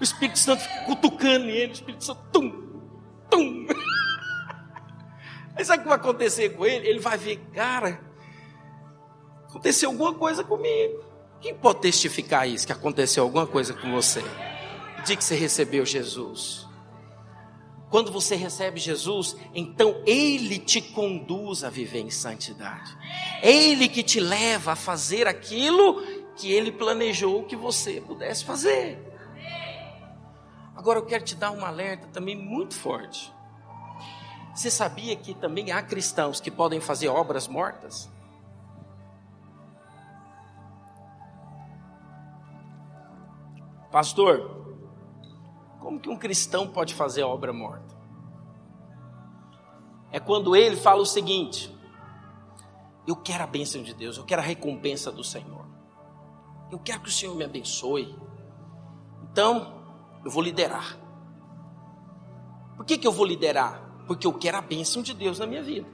[0.00, 2.50] O Espírito Santo fica cutucando ele, o Espírito Santo, tum,
[3.30, 3.66] tum.
[5.54, 6.88] Aí sabe o que vai acontecer com ele?
[6.88, 8.00] Ele vai ver, cara,
[9.48, 11.04] aconteceu alguma coisa comigo.
[11.40, 14.20] Quem pode testificar isso, que aconteceu alguma coisa com você?
[14.98, 16.63] O dia que você recebeu Jesus.
[17.94, 22.90] Quando você recebe Jesus, então Ele te conduz a viver em santidade.
[23.40, 26.02] Ele que te leva a fazer aquilo
[26.34, 28.98] que Ele planejou que você pudesse fazer.
[30.74, 33.32] Agora eu quero te dar um alerta também muito forte.
[34.52, 38.10] Você sabia que também há cristãos que podem fazer obras mortas?
[43.92, 44.63] Pastor,
[45.84, 47.94] como que um cristão pode fazer obra morta?
[50.10, 51.70] É quando ele fala o seguinte:
[53.06, 55.66] Eu quero a bênção de Deus, eu quero a recompensa do Senhor.
[56.70, 58.18] Eu quero que o Senhor me abençoe.
[59.24, 59.74] Então,
[60.24, 60.98] eu vou liderar.
[62.76, 63.78] Por que, que eu vou liderar?
[64.06, 65.86] Porque eu quero a bênção de Deus na minha vida.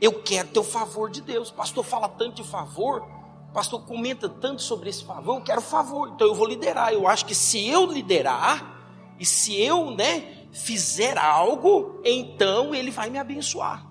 [0.00, 1.50] Eu quero ter o favor de Deus.
[1.50, 3.06] O pastor fala tanto de favor
[3.54, 6.92] pastor comenta tanto sobre esse favor, eu quero favor, então eu vou liderar.
[6.92, 8.74] Eu acho que se eu liderar,
[9.18, 13.86] e se eu, né, fizer algo, então ele vai me abençoar.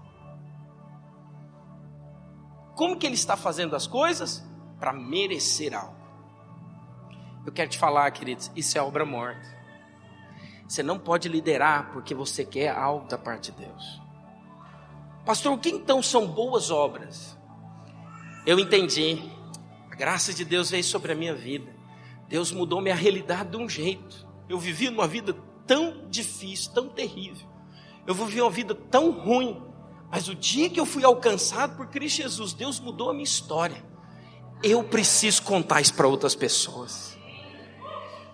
[2.75, 4.43] Como que ele está fazendo as coisas?
[4.79, 5.95] Para merecer algo.
[7.45, 9.47] Eu quero te falar, queridos, isso é obra morta.
[10.67, 14.01] Você não pode liderar porque você quer algo da parte de Deus.
[15.25, 17.37] Pastor, o que então são boas obras?
[18.45, 19.31] Eu entendi
[19.93, 21.71] a graça de Deus veio sobre a minha vida.
[22.27, 24.27] Deus mudou minha realidade de um jeito.
[24.49, 27.47] Eu vivi uma vida tão difícil, tão terrível.
[28.07, 29.61] Eu vivi uma vida tão ruim.
[30.09, 33.85] Mas o dia que eu fui alcançado por Cristo Jesus, Deus mudou a minha história.
[34.63, 37.15] Eu preciso contar isso para outras pessoas.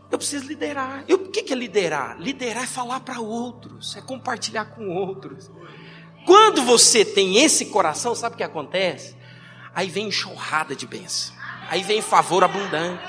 [0.09, 1.03] Eu preciso liderar.
[1.09, 2.17] Eu, o que é liderar?
[2.21, 5.51] Liderar é falar para outros, é compartilhar com outros.
[6.25, 9.13] Quando você tem esse coração, sabe o que acontece?
[9.75, 11.37] Aí vem enxurrada de bênção.
[11.69, 13.03] Aí vem favor abundante.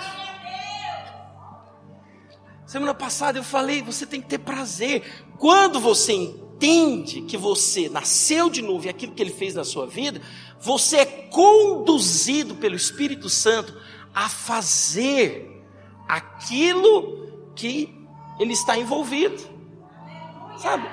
[2.66, 5.26] Semana passada eu falei, você tem que ter prazer.
[5.38, 9.86] Quando você entende que você nasceu de novo e aquilo que ele fez na sua
[9.86, 10.20] vida,
[10.60, 13.76] você é conduzido pelo Espírito Santo
[14.14, 15.64] a fazer
[16.06, 17.92] aquilo que
[18.38, 19.42] ele está envolvido.
[20.58, 20.86] Sabe?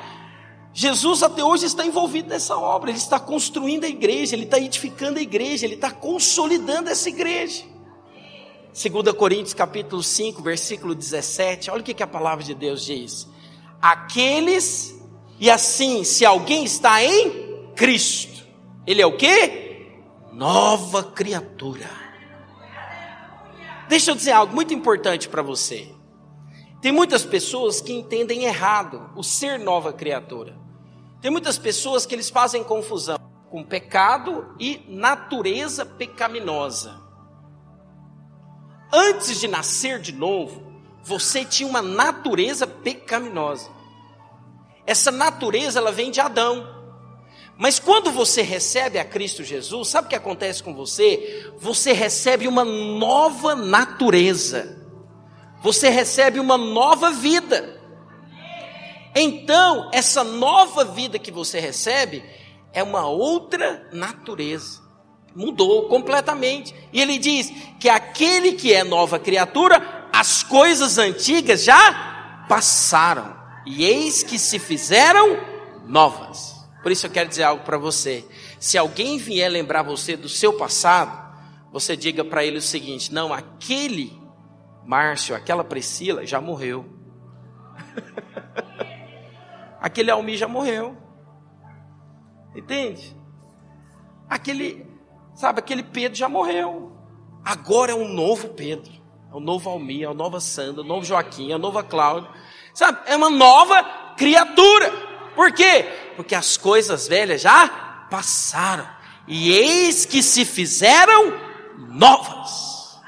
[0.80, 5.18] Jesus até hoje está envolvido nessa obra, ele está construindo a igreja, ele está edificando
[5.18, 7.64] a igreja, ele está consolidando essa igreja.
[8.76, 13.28] 2 Coríntios capítulo 5, versículo 17, olha o que, que a palavra de Deus diz.
[13.82, 14.96] Aqueles,
[15.40, 18.46] e assim, se alguém está em Cristo,
[18.86, 19.96] ele é o que?
[20.32, 21.90] Nova criatura.
[23.90, 25.92] Deixa eu dizer algo muito importante para você.
[26.80, 30.67] Tem muitas pessoas que entendem errado o ser nova criatura.
[31.22, 33.18] Tem muitas pessoas que eles fazem confusão
[33.50, 37.00] com pecado e natureza pecaminosa.
[38.92, 40.64] Antes de nascer de novo,
[41.04, 43.70] você tinha uma natureza pecaminosa.
[44.86, 46.76] Essa natureza ela vem de Adão.
[47.58, 51.52] Mas quando você recebe a Cristo Jesus, sabe o que acontece com você?
[51.58, 54.78] Você recebe uma nova natureza.
[55.62, 57.77] Você recebe uma nova vida.
[59.20, 62.24] Então, essa nova vida que você recebe
[62.72, 64.80] é uma outra natureza.
[65.36, 66.76] Mudou completamente.
[66.94, 73.84] E ele diz que aquele que é nova criatura, as coisas antigas já passaram, e
[73.84, 75.40] eis que se fizeram
[75.88, 76.56] novas.
[76.84, 78.24] Por isso eu quero dizer algo para você.
[78.60, 81.28] Se alguém vier lembrar você do seu passado,
[81.72, 84.16] você diga para ele o seguinte: não, aquele
[84.86, 86.86] Márcio, aquela Priscila já morreu.
[89.80, 90.98] Aquele Almi já morreu.
[92.56, 93.16] Entende?
[94.30, 94.86] Aquele,
[95.36, 96.92] sabe, aquele Pedro já morreu.
[97.44, 98.92] Agora é um novo Pedro.
[99.32, 101.60] É o um novo Almi, é um nova Sandra, é o novo Joaquim, é a
[101.60, 102.30] nova Cláudia.
[102.74, 103.84] Sabe, é uma nova
[104.18, 104.92] criatura.
[105.36, 105.86] Por quê?
[106.16, 107.68] Porque as coisas velhas já
[108.10, 108.88] passaram.
[109.28, 111.34] E eis que se fizeram
[111.78, 113.00] novas.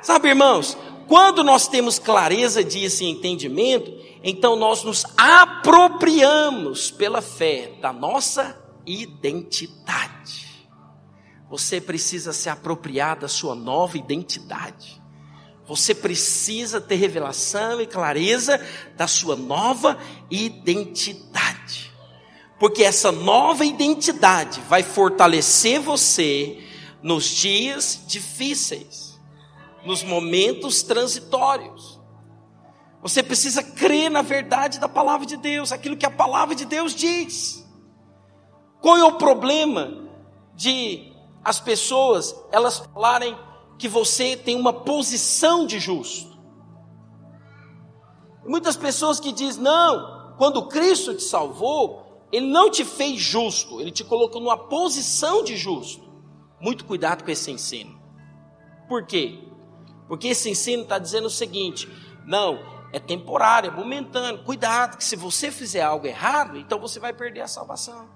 [0.00, 0.76] Sabe, irmãos,
[1.06, 3.90] quando nós temos clareza disso e entendimento,
[4.26, 10.66] então nós nos apropriamos pela fé da nossa identidade.
[11.50, 14.98] Você precisa se apropriar da sua nova identidade.
[15.66, 18.58] Você precisa ter revelação e clareza
[18.96, 19.98] da sua nova
[20.30, 21.92] identidade.
[22.58, 26.64] Porque essa nova identidade vai fortalecer você
[27.02, 29.20] nos dias difíceis,
[29.84, 31.93] nos momentos transitórios.
[33.04, 36.94] Você precisa crer na verdade da palavra de Deus, aquilo que a palavra de Deus
[36.94, 37.62] diz.
[38.80, 40.08] Qual é o problema
[40.54, 41.12] de
[41.44, 43.36] as pessoas elas falarem
[43.78, 46.34] que você tem uma posição de justo?
[48.46, 53.90] Muitas pessoas que dizem, não, quando Cristo te salvou, Ele não te fez justo, Ele
[53.90, 56.10] te colocou numa posição de justo.
[56.58, 58.00] Muito cuidado com esse ensino.
[58.88, 59.46] Por quê?
[60.08, 61.86] Porque esse ensino está dizendo o seguinte:
[62.26, 64.44] não, é temporário, é momentâneo.
[64.44, 68.08] Cuidado, que se você fizer algo errado, então você vai perder a salvação.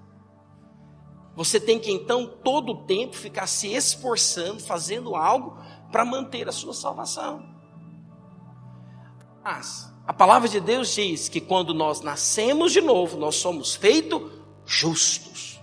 [1.35, 5.57] Você tem que então todo o tempo ficar se esforçando, fazendo algo
[5.91, 7.45] para manter a sua salvação.
[9.43, 14.31] Mas a palavra de Deus diz que quando nós nascemos de novo, nós somos feitos
[14.65, 15.59] justos.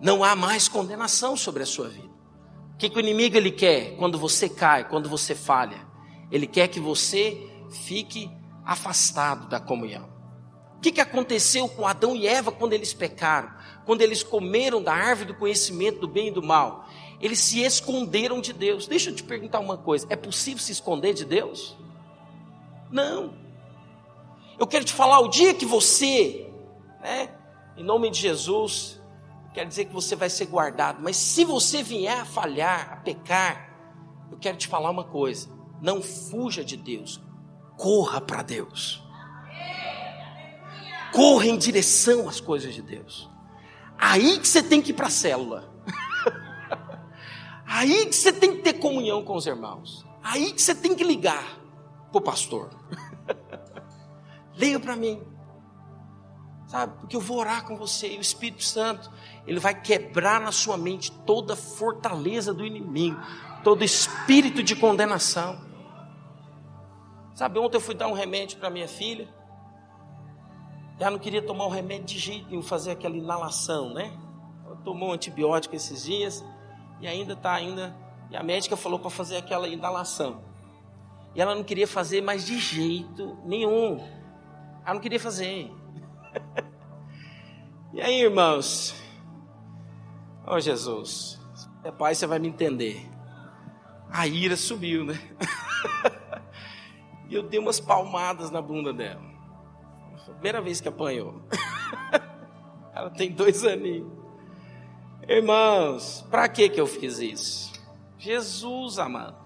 [0.00, 2.14] Não há mais condenação sobre a sua vida.
[2.72, 5.86] O que, que o inimigo ele quer quando você cai, quando você falha?
[6.30, 8.30] Ele quer que você fique
[8.64, 10.08] afastado da comunhão.
[10.76, 13.50] O que, que aconteceu com Adão e Eva quando eles pecaram?
[13.84, 16.86] Quando eles comeram da árvore do conhecimento do bem e do mal?
[17.20, 18.86] Eles se esconderam de Deus.
[18.86, 21.76] Deixa eu te perguntar uma coisa: é possível se esconder de Deus?
[22.90, 23.34] Não.
[24.58, 26.48] Eu quero te falar, o dia que você,
[27.00, 27.30] né,
[27.76, 29.00] em nome de Jesus,
[29.52, 33.74] quer dizer que você vai ser guardado, mas se você vier a falhar, a pecar,
[34.30, 35.48] eu quero te falar uma coisa:
[35.80, 37.20] não fuja de Deus,
[37.76, 39.02] corra para Deus.
[41.12, 43.30] Corra em direção às coisas de Deus.
[43.96, 45.72] Aí que você tem que ir para a célula.
[47.66, 50.04] Aí que você tem que ter comunhão com os irmãos.
[50.22, 51.58] Aí que você tem que ligar
[52.10, 52.70] para o pastor.
[54.56, 55.22] Leia para mim.
[56.66, 56.98] Sabe?
[56.98, 59.10] Porque eu vou orar com você e o Espírito Santo,
[59.46, 63.20] ele vai quebrar na sua mente toda fortaleza do inimigo,
[63.62, 65.60] todo espírito de condenação.
[67.34, 69.28] Sabe, ontem eu fui dar um remédio para minha filha.
[71.00, 74.16] Ela não queria tomar o remédio de jeito nenhum, fazer aquela inalação, né?
[74.64, 76.44] Ela tomou um antibiótico esses dias
[77.00, 77.94] e ainda está ainda.
[78.30, 80.42] E a médica falou para fazer aquela inalação.
[81.34, 83.98] E ela não queria fazer mais de jeito nenhum.
[84.84, 85.72] Ela não queria fazer.
[87.92, 88.94] e aí, irmãos?
[90.46, 91.40] Oh, Jesus,
[91.82, 93.10] é pai, você vai me entender.
[94.08, 95.18] A ira subiu, né?
[97.34, 99.20] e eu dei umas palmadas na bunda dela.
[100.24, 101.42] Primeira vez que apanhou.
[102.94, 104.12] Ela tem dois aninhos.
[105.28, 107.72] Irmãos, para que que eu fiz isso?
[108.18, 109.42] Jesus amado.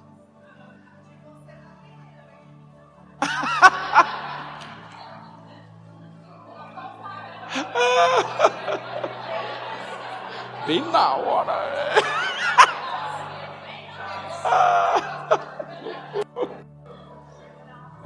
[10.66, 11.54] Bem na hora.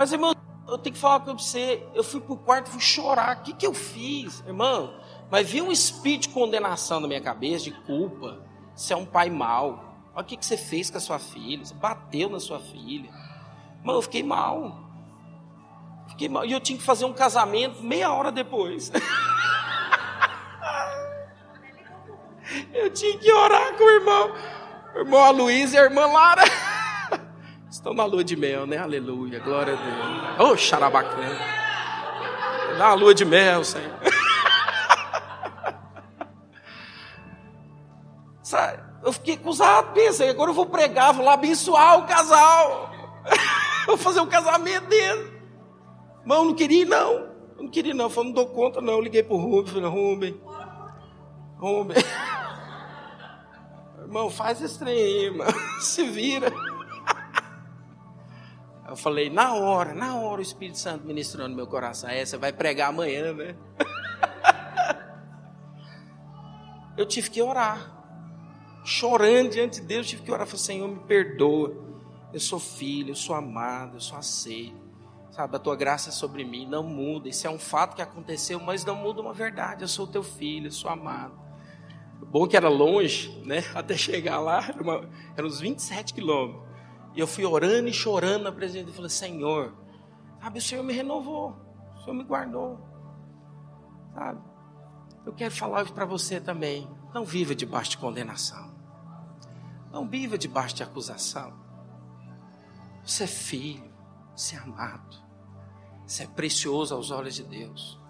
[0.03, 0.35] Mas, irmão,
[0.67, 1.87] eu tenho que falar com você.
[1.95, 3.37] Eu fui pro quarto, fui chorar.
[3.37, 4.99] O que, que eu fiz, irmão?
[5.31, 8.45] Mas vi um espírito de condenação na minha cabeça, de culpa.
[8.75, 10.11] Você é um pai mau.
[10.13, 11.65] Olha o que, que você fez com a sua filha.
[11.65, 13.09] Você bateu na sua filha.
[13.85, 14.77] Mano, eu fiquei mal.
[16.09, 16.45] Fiquei mal.
[16.45, 18.91] E eu tinha que fazer um casamento meia hora depois.
[22.75, 24.33] eu tinha que orar com o irmão.
[24.97, 26.43] O irmão Luiz e a irmã Lara.
[27.83, 28.79] Estão na lua de mel, né?
[28.79, 30.39] Aleluia, glória a Deus.
[30.39, 31.37] Ô, oh, xarabacana.
[32.79, 33.91] Dá uma lua de mel, Senhor.
[38.41, 38.81] Sabe?
[39.03, 42.89] Eu fiquei acusado, pensei, agora eu vou pregar, vou lá abençoar o casal.
[43.85, 45.33] vou fazer o um casamento dele.
[46.25, 47.13] Mão, não queria não.
[47.57, 48.05] Eu não queria não.
[48.05, 48.93] Eu falei, não dou conta, não.
[48.93, 50.41] Eu liguei pro Rubem, falei, Rubem.
[51.59, 51.97] Rubem.
[53.99, 55.49] Irmão, faz esse trem aí, irmão.
[55.81, 56.53] Se vira.
[58.93, 62.11] Eu falei, na hora, na hora o Espírito Santo ministrou no meu coração.
[62.11, 63.57] É, você vai pregar amanhã, né?
[66.95, 67.91] Eu tive que orar.
[68.85, 70.47] Chorando diante de Deus, tive que orar.
[70.47, 71.75] Falei, Senhor, me perdoa.
[72.35, 74.77] Eu sou filho, eu sou amado, eu sou aceito.
[75.31, 77.31] Sabe, a tua graça é sobre mim, não muda.
[77.31, 79.81] Isso é um fato que aconteceu, mas não muda uma verdade.
[79.81, 81.33] Eu sou teu filho, eu sou amado.
[82.27, 83.65] Bom que era longe, né?
[83.75, 84.63] Até chegar lá,
[85.35, 86.72] eram uns 27 quilômetros.
[87.15, 88.97] E eu fui orando e chorando na presença dele.
[88.97, 89.75] Falei, Senhor,
[90.41, 91.57] sabe, o Senhor me renovou,
[91.97, 92.79] o Senhor me guardou.
[94.15, 94.41] Sabe?
[95.25, 96.89] Eu quero falar para você também.
[97.15, 98.73] Não viva debaixo de condenação.
[99.93, 101.53] Não viva debaixo de acusação.
[103.05, 103.93] Você é filho,
[104.35, 105.17] você é amado.
[106.07, 108.01] Você é precioso aos olhos de Deus.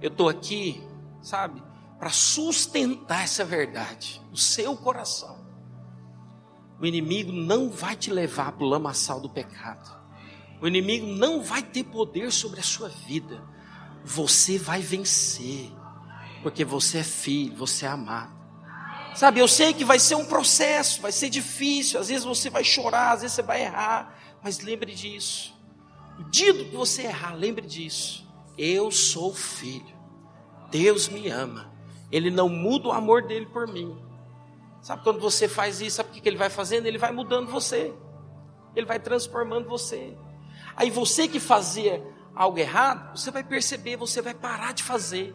[0.00, 0.86] Eu estou aqui,
[1.20, 1.62] sabe,
[1.98, 5.45] para sustentar essa verdade no seu coração.
[6.80, 9.96] O inimigo não vai te levar para o lamaçal do pecado.
[10.60, 13.42] O inimigo não vai ter poder sobre a sua vida.
[14.04, 15.70] Você vai vencer,
[16.42, 18.36] porque você é filho, você é amado.
[19.14, 22.62] Sabe, eu sei que vai ser um processo, vai ser difícil, às vezes você vai
[22.62, 25.56] chorar, às vezes você vai errar, mas lembre disso.
[26.18, 28.26] O dia que você errar, lembre disso.
[28.56, 29.96] Eu sou filho.
[30.70, 31.72] Deus me ama.
[32.10, 33.96] Ele não muda o amor dele por mim.
[34.86, 36.86] Sabe quando você faz isso, sabe o que ele vai fazendo?
[36.86, 37.92] Ele vai mudando você.
[38.72, 40.16] Ele vai transformando você.
[40.76, 45.34] Aí você que fazia algo errado, você vai perceber, você vai parar de fazer.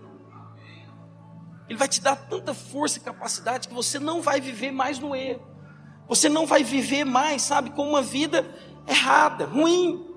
[1.67, 5.13] Ele vai te dar tanta força e capacidade que você não vai viver mais no
[5.13, 5.45] erro.
[6.07, 8.49] Você não vai viver mais, sabe, com uma vida
[8.87, 10.07] errada, ruim.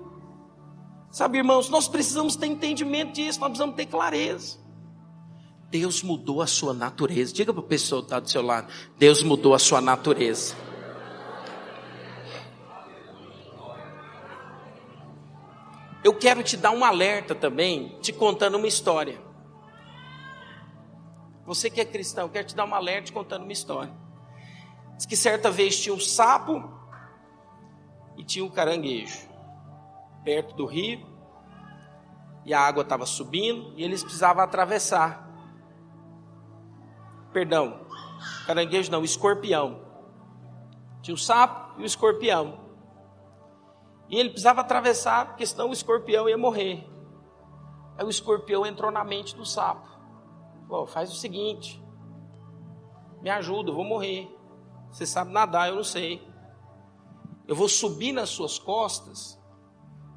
[1.11, 4.64] Sabe, irmãos, nós precisamos ter entendimento disso, nós precisamos ter clareza.
[5.69, 7.33] Deus mudou a sua natureza.
[7.33, 10.55] Diga para a pessoa que está do seu lado: Deus mudou a sua natureza.
[16.03, 19.19] Eu quero te dar um alerta também, te contando uma história.
[21.45, 23.91] Você que é cristão, eu quero te dar um alerta contando uma história.
[24.97, 26.71] Diz que certa vez tinha um sapo
[28.17, 29.27] e tinha um caranguejo
[30.23, 31.05] perto do rio
[32.45, 35.24] e a água estava subindo e eles precisavam atravessar
[37.35, 37.81] perdão,
[38.47, 39.81] caranguejo não, escorpião.
[41.01, 42.61] Tinha o sapo e o escorpião.
[44.07, 46.89] E ele precisava atravessar, porque senão o escorpião ia morrer.
[47.97, 49.85] Aí o escorpião entrou na mente do sapo.
[50.65, 51.83] Falou, faz o seguinte,
[53.21, 54.33] me ajuda, eu vou morrer.
[54.89, 56.25] Você sabe nadar, eu não sei.
[57.45, 59.37] Eu vou subir nas suas costas,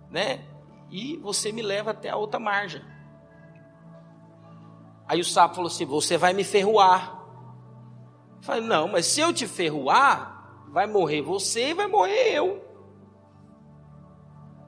[0.08, 0.46] né?
[0.88, 2.80] E você me leva até a outra margem.
[5.08, 7.18] Aí o sapo falou assim: Você vai me ferroar.
[8.36, 12.62] Eu falei: Não, mas se eu te ferroar, vai morrer você e vai morrer eu.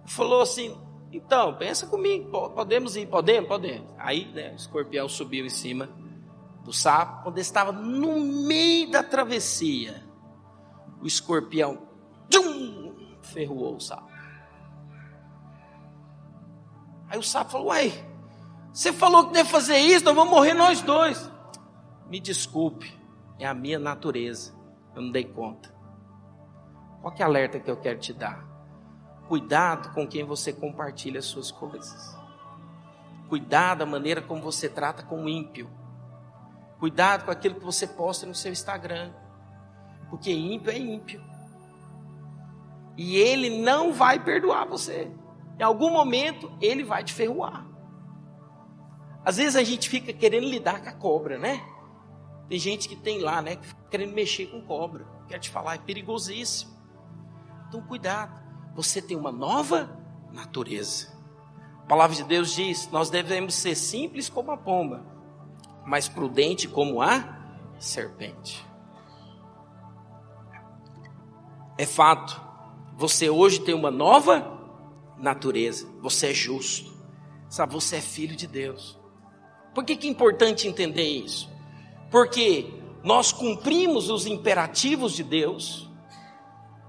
[0.06, 0.74] Falou assim:
[1.12, 3.92] Então, pensa comigo, podemos ir, podemos, podemos.
[3.98, 5.90] Aí, né, o escorpião subiu em cima
[6.64, 10.02] do sapo, quando estava no meio da travessia,
[11.02, 11.86] o escorpião
[12.30, 14.10] tchum, ferroou o sapo.
[17.10, 18.09] Aí o sapo falou: Uai,
[18.72, 21.30] você falou que deve fazer isso, nós vamos morrer nós dois.
[22.08, 22.92] Me desculpe,
[23.38, 24.52] é a minha natureza,
[24.94, 25.74] eu não dei conta.
[27.00, 28.44] Qual que é a alerta que eu quero te dar?
[29.28, 32.16] Cuidado com quem você compartilha as suas coisas.
[33.28, 35.70] Cuidado da maneira como você trata com o ímpio.
[36.80, 39.12] Cuidado com aquilo que você posta no seu Instagram.
[40.08, 41.22] Porque ímpio é ímpio.
[42.96, 45.10] E ele não vai perdoar você.
[45.58, 47.69] Em algum momento, ele vai te ferroar.
[49.24, 51.62] Às vezes a gente fica querendo lidar com a cobra, né?
[52.48, 53.58] Tem gente que tem lá, né?
[53.90, 55.06] Querendo mexer com cobra.
[55.28, 56.72] Quero te falar, é perigosíssimo.
[57.68, 58.40] Então, cuidado.
[58.74, 59.96] Você tem uma nova
[60.32, 61.16] natureza.
[61.84, 65.04] A palavra de Deus diz: nós devemos ser simples como a pomba,
[65.86, 67.38] mas prudente como a
[67.78, 68.66] serpente.
[71.78, 72.40] É fato.
[72.96, 74.58] Você hoje tem uma nova
[75.16, 75.88] natureza.
[76.02, 76.92] Você é justo.
[77.48, 78.99] Sabe, você é filho de Deus.
[79.74, 81.48] Por que, que é importante entender isso?
[82.10, 85.88] Porque nós cumprimos os imperativos de Deus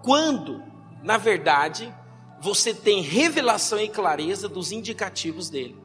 [0.03, 0.63] quando,
[1.03, 1.93] na verdade,
[2.39, 5.77] você tem revelação e clareza dos indicativos dele.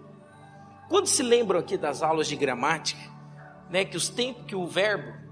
[0.89, 3.01] Quando se lembram aqui das aulas de gramática,
[3.69, 5.27] né, que os tempos que o verbo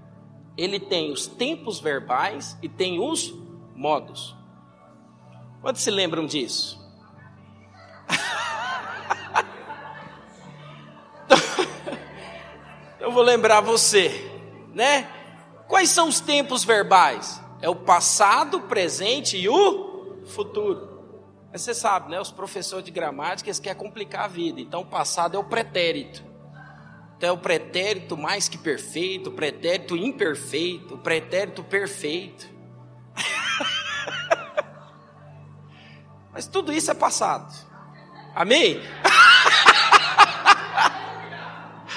[0.57, 3.33] ele tem os tempos verbais e tem os
[3.75, 4.35] modos.
[5.61, 6.79] Quando se lembram disso?
[13.05, 14.09] Eu vou lembrar você,
[14.73, 15.07] né?
[15.67, 17.39] Quais são os tempos verbais?
[17.61, 21.03] É o passado, o presente e o futuro.
[21.51, 22.19] Mas você sabe, né?
[22.19, 24.59] Os professores de gramática eles querem complicar a vida.
[24.59, 26.23] Então, o passado é o pretérito.
[27.15, 32.49] Então, é o pretérito mais que perfeito, o pretérito imperfeito, o pretérito perfeito.
[36.33, 37.53] Mas tudo isso é passado.
[38.33, 38.81] Amém?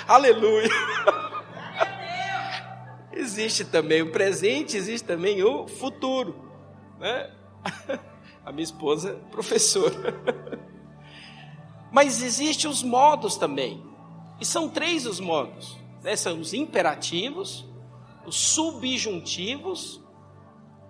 [0.09, 0.71] Aleluia.
[3.13, 6.35] existe também o presente, existe também o futuro.
[6.99, 7.31] Né?
[8.43, 10.19] A minha esposa é professora.
[11.93, 13.85] Mas existem os modos também.
[14.41, 15.77] E são três os modos.
[16.03, 16.17] Né?
[16.17, 17.67] São os imperativos,
[18.25, 20.03] os subjuntivos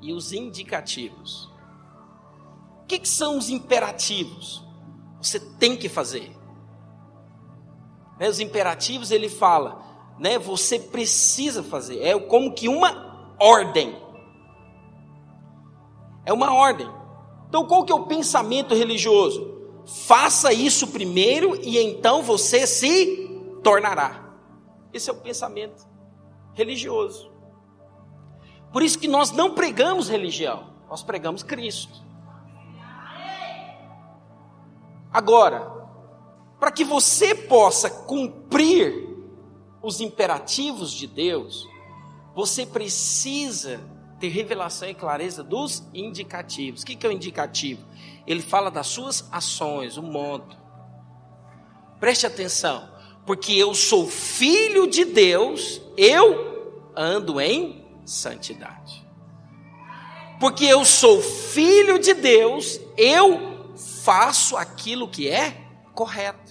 [0.00, 1.50] e os indicativos.
[2.82, 4.64] O que, que são os imperativos?
[5.20, 6.38] Você tem que fazer.
[8.18, 9.82] Né, os imperativos ele fala,
[10.18, 13.96] né, você precisa fazer, é como que uma ordem.
[16.24, 16.88] É uma ordem.
[17.48, 19.56] Então qual que é o pensamento religioso?
[19.86, 23.28] Faça isso primeiro e então você se
[23.62, 24.34] tornará.
[24.92, 25.86] Esse é o pensamento
[26.54, 27.30] religioso.
[28.72, 32.06] Por isso que nós não pregamos religião, nós pregamos Cristo.
[35.10, 35.77] Agora,
[36.59, 39.06] para que você possa cumprir
[39.82, 41.68] os imperativos de Deus,
[42.34, 43.80] você precisa
[44.18, 46.82] ter revelação e clareza dos indicativos.
[46.82, 47.84] O que é o indicativo?
[48.26, 50.56] Ele fala das suas ações, o modo.
[52.00, 52.88] Preste atenção,
[53.24, 59.06] porque eu sou filho de Deus, eu ando em santidade.
[60.40, 65.56] Porque eu sou filho de Deus, eu faço aquilo que é
[65.94, 66.47] correto.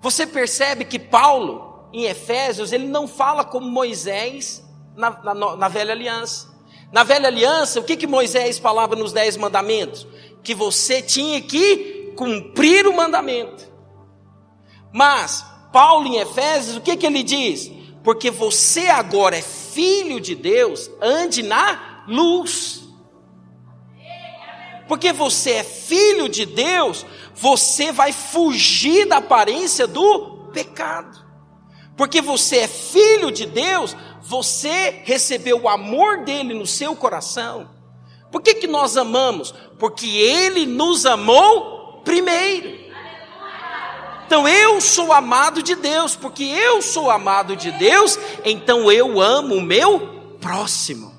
[0.00, 4.64] Você percebe que Paulo, em Efésios, ele não fala como Moisés
[4.96, 6.48] na, na, na velha aliança.
[6.92, 10.06] Na velha aliança, o que, que Moisés falava nos dez mandamentos?
[10.42, 13.68] Que você tinha que cumprir o mandamento.
[14.92, 17.70] Mas, Paulo em Efésios, o que, que ele diz?
[18.02, 22.82] Porque você agora é filho de Deus, ande na luz.
[24.88, 27.04] Porque você é filho de Deus,
[27.40, 31.24] você vai fugir da aparência do pecado.
[31.96, 37.70] Porque você é filho de Deus, você recebeu o amor dele no seu coração.
[38.32, 39.54] Por que, que nós amamos?
[39.78, 42.76] Porque ele nos amou primeiro.
[44.26, 49.54] Então eu sou amado de Deus, porque eu sou amado de Deus, então eu amo
[49.54, 51.16] o meu próximo.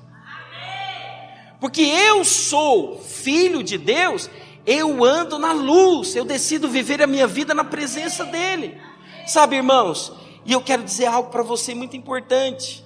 [1.58, 4.30] Porque eu sou filho de Deus,
[4.66, 8.80] eu ando na luz, eu decido viver a minha vida na presença dEle.
[9.26, 10.12] Sabe, irmãos,
[10.44, 12.84] e eu quero dizer algo para você muito importante.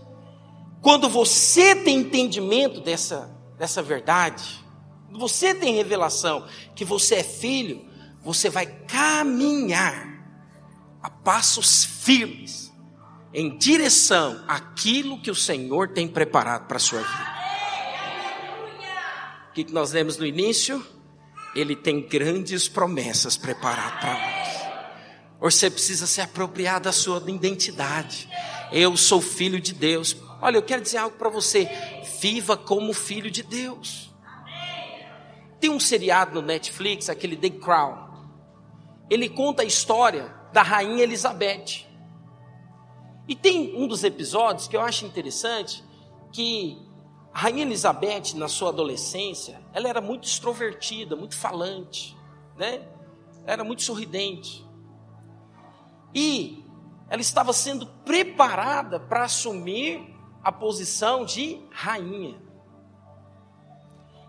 [0.81, 4.65] Quando você tem entendimento dessa, dessa verdade,
[5.11, 7.85] você tem revelação que você é filho,
[8.23, 10.15] você vai caminhar
[11.03, 12.73] a passos firmes
[13.33, 17.35] em direção àquilo que o Senhor tem preparado para a sua vida.
[19.51, 20.85] O que nós lemos no início?
[21.55, 24.65] Ele tem grandes promessas preparadas para nós.
[25.41, 28.29] Você precisa se apropriar da sua identidade.
[28.73, 30.17] Eu sou filho de Deus.
[30.41, 31.69] Olha, eu quero dizer algo para você.
[32.21, 34.13] Viva como filho de Deus.
[35.61, 37.97] Tem um seriado no Netflix, aquele The Crown.
[39.11, 41.87] Ele conta a história da rainha Elizabeth.
[43.27, 45.83] E tem um dos episódios que eu acho interessante,
[46.33, 46.79] que
[47.35, 52.17] a rainha Elizabeth, na sua adolescência, ela era muito extrovertida, muito falante,
[52.57, 52.87] né?
[53.45, 54.65] Era muito sorridente.
[56.15, 56.65] E
[57.11, 60.15] ela estava sendo preparada para assumir
[60.45, 62.41] a posição de rainha.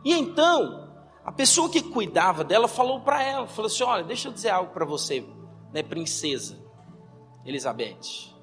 [0.03, 0.91] E então,
[1.24, 4.74] a pessoa que cuidava dela falou para ela, falou assim: "Olha, deixa eu dizer algo
[4.74, 5.24] para você,
[5.72, 6.58] né, princesa
[7.45, 8.34] Elizabeth.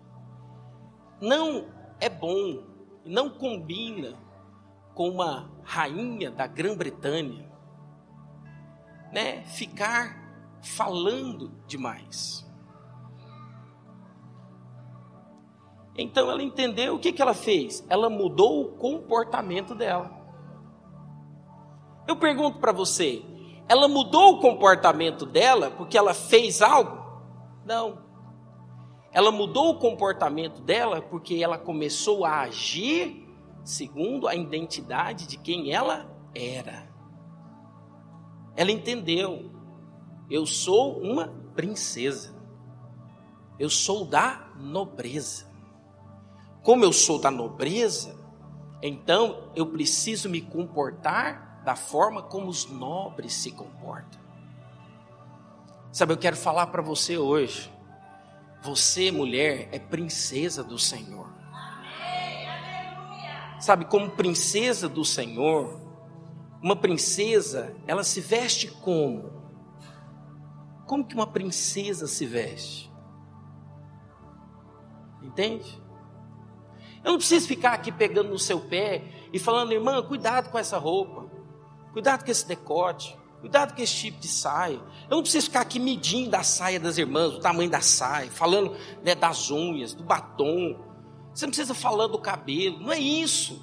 [1.20, 1.66] Não
[1.98, 2.62] é bom,
[3.04, 4.21] não combina
[4.94, 7.50] com uma rainha da Grã-Bretanha,
[9.12, 10.20] né, ficar
[10.62, 12.46] falando demais.
[15.96, 17.84] Então ela entendeu o que, que ela fez?
[17.88, 20.10] Ela mudou o comportamento dela.
[22.06, 23.22] Eu pergunto para você,
[23.68, 27.02] ela mudou o comportamento dela porque ela fez algo?
[27.64, 27.98] Não.
[29.12, 33.21] Ela mudou o comportamento dela porque ela começou a agir
[33.64, 36.88] segundo a identidade de quem ela era.
[38.56, 39.50] Ela entendeu:
[40.30, 42.34] eu sou uma princesa,
[43.58, 45.50] eu sou da nobreza.
[46.62, 48.16] Como eu sou da nobreza,
[48.80, 54.20] então eu preciso me comportar da forma como os nobres se comportam.
[55.92, 57.70] Sabe, eu quero falar para você hoje.
[58.62, 61.41] Você, mulher, é princesa do Senhor.
[63.62, 65.80] Sabe, como princesa do Senhor,
[66.60, 69.30] uma princesa, ela se veste como?
[70.84, 72.92] Como que uma princesa se veste?
[75.22, 75.80] Entende?
[77.04, 80.76] Eu não preciso ficar aqui pegando no seu pé e falando, irmã, cuidado com essa
[80.76, 81.30] roupa,
[81.92, 84.80] cuidado com esse decote, Cuidado com esse tipo de saia.
[85.10, 88.76] Eu não preciso ficar aqui medindo a saia das irmãs, o tamanho da saia, falando
[89.02, 90.91] né, das unhas, do batom.
[91.34, 93.60] Você não precisa falar do cabelo, não é isso.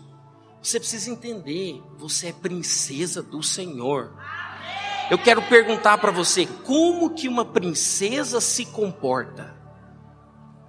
[0.62, 4.14] Você precisa entender, você é princesa do Senhor.
[5.10, 9.56] Eu quero perguntar para você, como que uma princesa se comporta?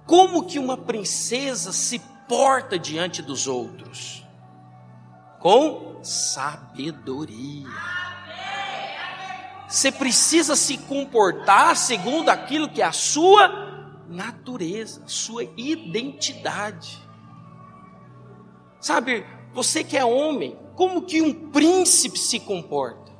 [0.05, 4.25] Como que uma princesa se porta diante dos outros?
[5.39, 7.69] Com sabedoria.
[9.67, 13.70] Você precisa se comportar segundo aquilo que é a sua
[14.11, 17.01] natureza, sua identidade.
[18.79, 23.11] Sabe, você que é homem, como que um príncipe se comporta?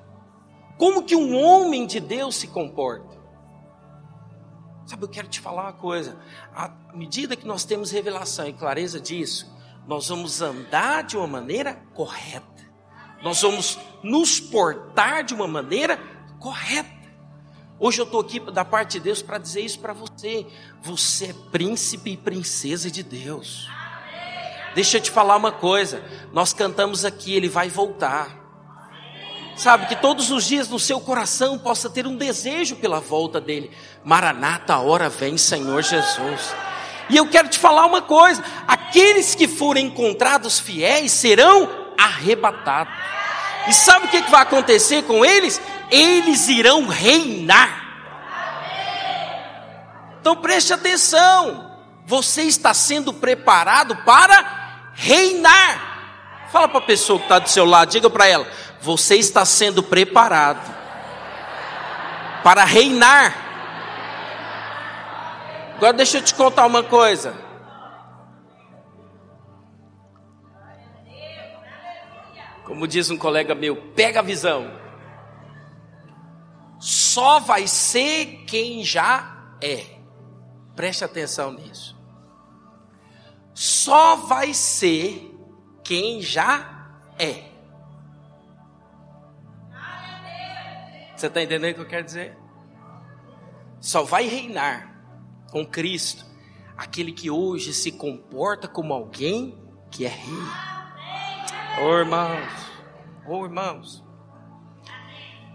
[0.77, 3.19] Como que um homem de Deus se comporta?
[4.85, 6.17] Sabe, eu quero te falar uma coisa.
[6.53, 9.49] À medida que nós temos revelação e clareza disso,
[9.87, 12.45] nós vamos andar de uma maneira correta.
[13.21, 15.97] Nós vamos nos portar de uma maneira
[16.39, 17.00] correta.
[17.83, 20.45] Hoje eu estou aqui da parte de Deus para dizer isso para você.
[20.83, 23.67] Você é príncipe e princesa de Deus.
[24.75, 26.03] Deixa eu te falar uma coisa.
[26.31, 28.39] Nós cantamos aqui, Ele vai voltar.
[29.55, 33.71] Sabe, que todos os dias no seu coração possa ter um desejo pela volta dele.
[34.03, 36.53] Maranata, a hora vem, Senhor Jesus.
[37.09, 41.67] E eu quero te falar uma coisa: aqueles que forem encontrados fiéis serão
[41.97, 43.20] arrebatados.
[43.67, 45.61] E sabe o que vai acontecer com eles?
[45.91, 47.89] eles irão reinar.
[50.19, 51.71] Então preste atenção,
[52.05, 55.89] você está sendo preparado para reinar.
[56.51, 58.47] Fala para a pessoa que está do seu lado, diga para ela:
[58.81, 60.73] você está sendo preparado
[62.43, 63.35] para reinar.
[65.75, 67.50] Agora deixa eu te contar uma coisa.
[72.71, 74.81] Como diz um colega meu, pega a visão
[76.81, 79.85] só vai ser quem já é.
[80.75, 81.95] Preste atenção nisso.
[83.53, 85.31] Só vai ser
[85.83, 87.51] quem já é.
[91.15, 92.35] Você está entendendo o que eu quero dizer?
[93.79, 95.05] Só vai reinar
[95.51, 96.25] com Cristo
[96.75, 99.55] aquele que hoje se comporta como alguém
[99.91, 100.70] que é rei.
[101.79, 102.71] Oh irmãos,
[103.27, 104.03] oh irmãos.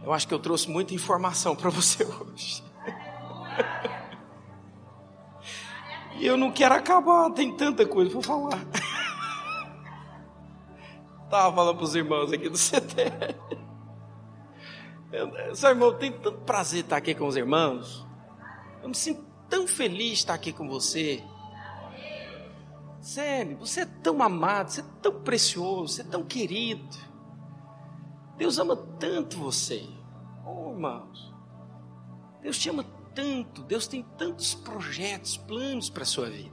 [0.02, 2.64] Eu acho que eu trouxe muita informação para você hoje.
[6.14, 8.66] E eu não quero acabar, tem tanta coisa para falar.
[11.24, 13.12] Estava falando para os irmãos aqui do CT.
[15.54, 18.06] Seu irmão, tem tanto prazer estar aqui com os irmãos.
[18.82, 21.22] Eu me sinto tão feliz de estar aqui com você.
[23.06, 26.96] Sério, você é tão amado, você é tão precioso, você é tão querido.
[28.36, 29.88] Deus ama tanto você.
[30.44, 31.32] Oh, irmãos.
[32.42, 32.82] Deus te ama
[33.14, 33.62] tanto.
[33.62, 36.52] Deus tem tantos projetos, planos para a sua vida.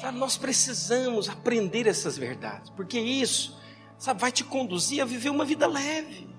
[0.00, 3.60] Sabe, nós precisamos aprender essas verdades, porque isso,
[3.98, 6.32] sabe, vai te conduzir a viver uma vida leve,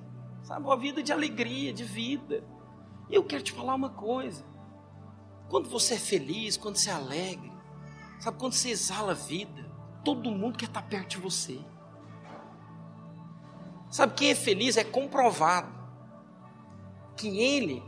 [0.44, 2.42] sabe, uma vida de alegria, de vida.
[3.10, 4.46] E eu quero te falar uma coisa:
[5.50, 7.53] quando você é feliz, quando você é alegre,
[8.24, 9.70] sabe, quando você exala a vida,
[10.02, 11.60] todo mundo quer estar perto de você.
[13.90, 15.70] Sabe, quem é feliz é comprovado
[17.18, 17.84] que ele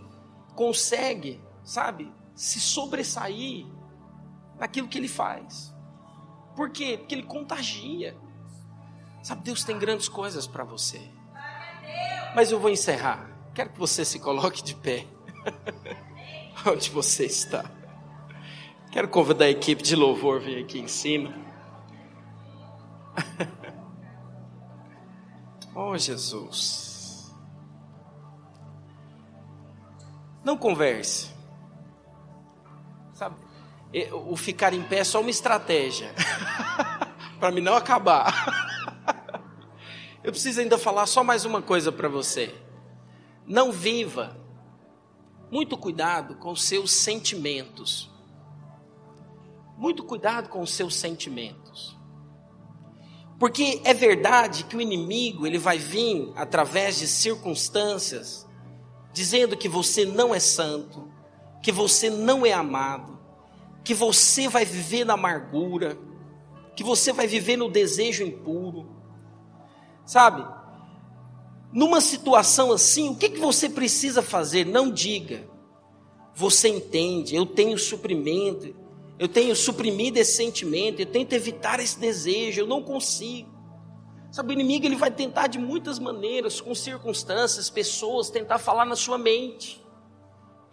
[0.54, 3.66] consegue, sabe, se sobressair
[4.60, 5.74] naquilo que ele faz.
[6.54, 6.98] Por quê?
[6.98, 8.18] Porque ele contagia.
[9.24, 11.10] Sabe, Deus tem grandes coisas para você.
[12.36, 13.30] Mas eu vou encerrar.
[13.54, 15.08] Quero que você se coloque de pé.
[16.68, 17.72] Onde você está.
[18.96, 21.34] Quero convidar a equipe de louvor a vir aqui em cima.
[25.76, 27.30] oh, Jesus.
[30.46, 31.30] Não converse.
[33.12, 33.36] Sabe,
[34.14, 36.16] o ficar em pé é só uma estratégia.
[37.38, 38.34] para mim não acabar.
[40.24, 42.56] Eu preciso ainda falar só mais uma coisa para você.
[43.46, 44.38] Não viva.
[45.52, 48.15] Muito cuidado com os seus sentimentos.
[49.78, 51.96] Muito cuidado com os seus sentimentos.
[53.38, 58.46] Porque é verdade que o inimigo, ele vai vir através de circunstâncias
[59.12, 61.10] dizendo que você não é santo,
[61.62, 63.18] que você não é amado,
[63.84, 65.98] que você vai viver na amargura,
[66.76, 68.90] que você vai viver no desejo impuro.
[70.06, 70.46] Sabe?
[71.72, 74.66] Numa situação assim, o que, que você precisa fazer?
[74.66, 75.48] Não diga.
[76.34, 78.76] Você entende, eu tenho suprimento,
[79.18, 83.54] eu tenho suprimido esse sentimento, eu tento evitar esse desejo, eu não consigo.
[84.32, 88.96] Sabe, o inimigo ele vai tentar de muitas maneiras, com circunstâncias, pessoas, tentar falar na
[88.96, 89.86] sua mente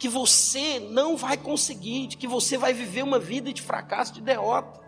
[0.03, 4.80] que você não vai conseguir, que você vai viver uma vida de fracasso, de derrota.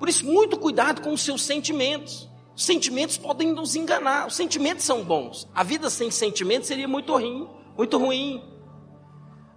[0.00, 2.28] Por isso, muito cuidado com os seus sentimentos.
[2.56, 4.26] Os sentimentos podem nos enganar.
[4.26, 5.48] Os sentimentos são bons.
[5.54, 7.48] A vida sem sentimentos seria muito ruim,
[7.78, 8.42] muito ruim.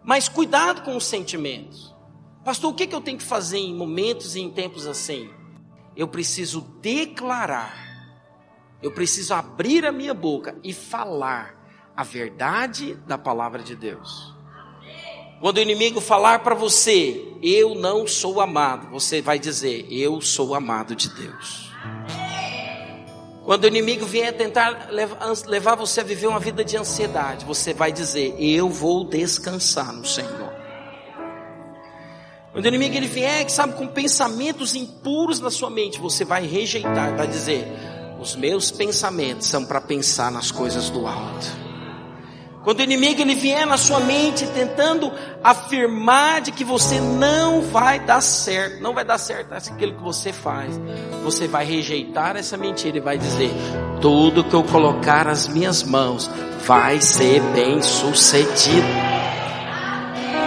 [0.06, 1.94] Mas cuidado com os sentimentos.
[2.44, 5.30] Pastor, o que, eu tenho que fazer em momentos e em tempos assim?
[5.98, 7.74] Eu preciso declarar,
[8.84, 11.56] eu preciso abrir a minha boca e falar
[11.98, 14.36] a verdade da palavra de Deus.
[15.40, 20.54] Quando o inimigo falar para você, eu não sou amado, você vai dizer, eu sou
[20.54, 21.72] amado de Deus.
[23.46, 27.92] Quando o inimigo vier tentar levar você a viver uma vida de ansiedade, você vai
[27.92, 30.52] dizer: Eu vou descansar no Senhor.
[32.52, 37.16] Quando o inimigo ele vier, sabe, com pensamentos impuros na sua mente, você vai rejeitar,
[37.16, 37.68] vai dizer:
[38.20, 41.65] Os meus pensamentos são para pensar nas coisas do alto.
[42.66, 45.12] Quando o inimigo ele vier na sua mente tentando
[45.44, 50.34] afirmar de que você não vai dar certo, não vai dar certo aquilo que você
[50.34, 50.82] faz,
[51.24, 53.52] você vai rejeitar essa mentira e vai dizer:
[54.02, 56.28] tudo que eu colocar as minhas mãos
[56.66, 58.88] vai ser bem sucedido.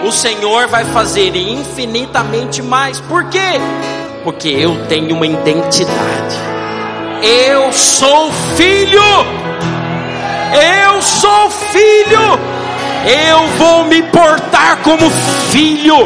[0.04, 2.98] O Senhor vai fazer infinitamente mais.
[3.00, 3.60] Por quê?
[4.24, 6.36] Porque eu tenho uma identidade.
[7.22, 9.47] Eu sou filho
[10.52, 12.38] eu sou filho.
[13.06, 15.10] Eu vou me portar como
[15.50, 16.04] filho.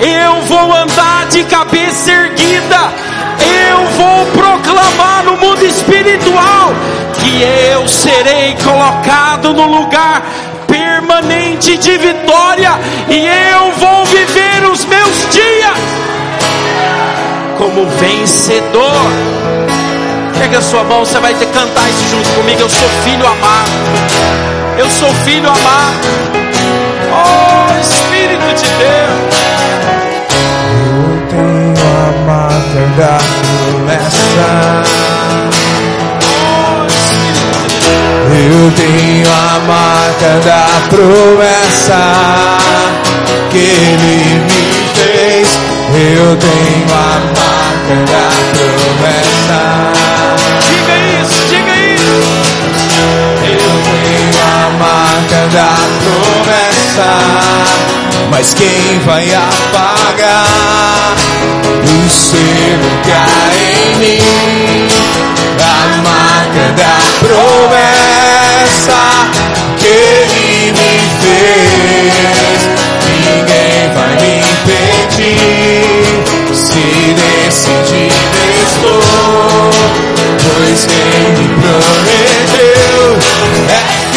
[0.00, 2.92] Eu vou andar de cabeça erguida.
[3.40, 6.72] Eu vou proclamar no mundo espiritual
[7.14, 10.22] que eu serei colocado no lugar
[10.66, 12.72] permanente de vitória
[13.08, 15.76] e eu vou viver os meus dias
[17.58, 19.45] como vencedor.
[20.38, 22.60] Pega a sua mão, você vai ter que cantar isso junto comigo.
[22.60, 23.70] Eu sou filho amado.
[24.78, 26.06] Eu sou filho amado.
[27.10, 29.36] Oh, Espírito de Deus.
[30.86, 34.46] Eu tenho a marca da promessa.
[38.28, 42.00] Eu tenho a marca da promessa
[43.50, 44.62] que Ele me
[44.94, 45.48] fez.
[45.94, 50.05] Eu tenho a marca da promessa.
[55.56, 55.72] da
[56.04, 57.08] promessa,
[58.30, 60.46] mas quem vai apagar
[61.82, 63.26] o selo que há
[63.56, 64.88] em mim?
[65.58, 66.96] A marca da
[67.26, 69.00] promessa
[69.78, 72.60] que Ele me fez,
[73.06, 75.96] ninguém vai me impedir
[76.52, 76.84] se
[77.14, 78.12] decidir
[78.62, 79.70] estou,
[80.42, 83.04] pois quem me prometeu
[83.70, 84.15] é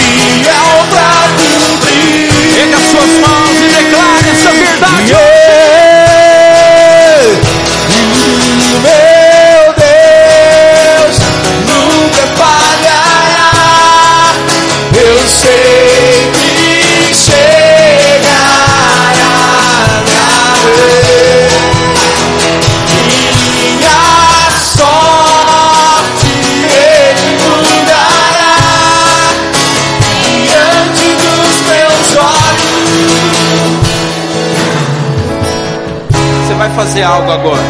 [36.99, 37.61] fazer algo agora.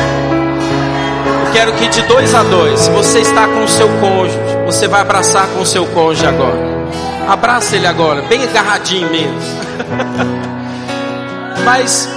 [1.46, 5.02] Eu quero que de dois a dois, você está com o seu cônjuge, você vai
[5.02, 6.58] abraçar com o seu cônjuge agora.
[7.28, 9.40] Abraça ele agora, bem agarradinho mesmo.
[11.64, 12.10] Mas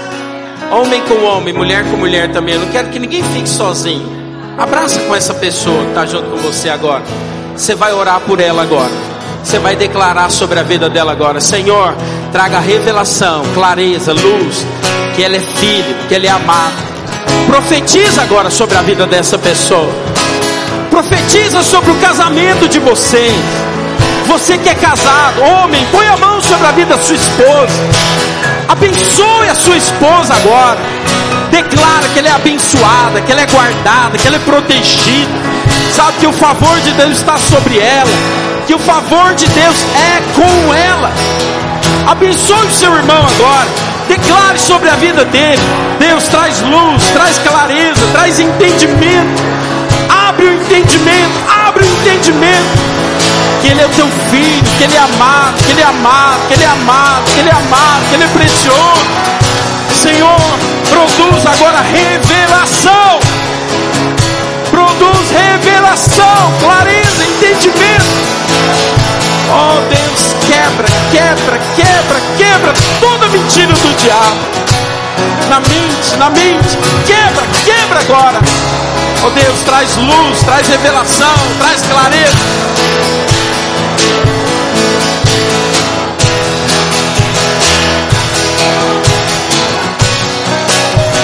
[0.70, 2.54] homem com homem, mulher com mulher também.
[2.54, 4.22] Eu não quero que ninguém fique sozinho.
[4.56, 7.02] Abraça com essa pessoa que está junto com você agora.
[7.56, 8.92] Você vai orar por ela agora.
[9.42, 11.40] Você vai declarar sobre a vida dela agora.
[11.40, 11.94] Senhor,
[12.30, 14.66] traga revelação, clareza, luz.
[15.14, 16.91] Que ela é filha, que ela é amada.
[17.46, 19.92] Profetiza agora sobre a vida dessa pessoa.
[20.90, 23.32] Profetiza sobre o casamento de vocês.
[24.26, 27.72] Você que é casado, homem, põe a mão sobre a vida da sua esposa.
[28.68, 30.78] Abençoe a sua esposa agora.
[31.50, 35.32] Declara que ela é abençoada, que ela é guardada, que ela é protegida.
[35.94, 38.10] Sabe que o favor de Deus está sobre ela.
[38.66, 41.12] Que o favor de Deus é com ela.
[42.06, 43.91] Abençoe o seu irmão agora.
[44.12, 45.62] Declare sobre a vida dele.
[45.98, 49.42] Deus traz luz, traz clareza, traz entendimento.
[50.28, 51.32] Abre o entendimento,
[51.66, 52.82] abre o entendimento
[53.62, 56.52] que Ele é o teu filho, que Ele é amado, que Ele é amado, que
[56.52, 59.06] Ele é amado, que Ele é amado, que Ele é precioso.
[59.94, 60.58] Senhor,
[60.90, 63.18] produz agora revelação.
[64.70, 68.04] Produz revelação, clareza, entendimento.
[69.48, 74.40] Oh Deus, quebra, quebra, quebra, quebra toda mentira do diabo.
[75.48, 78.40] Na mente, na mente, quebra, quebra agora.
[79.24, 82.32] Oh Deus, traz luz, traz revelação, traz clareza.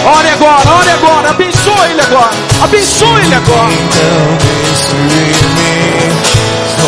[0.04, 2.30] Ore agora, ore agora, abençoa ele agora,
[2.62, 3.72] abençoa ele agora.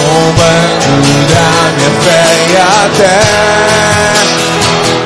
[0.00, 3.20] Zombando da minha fé e até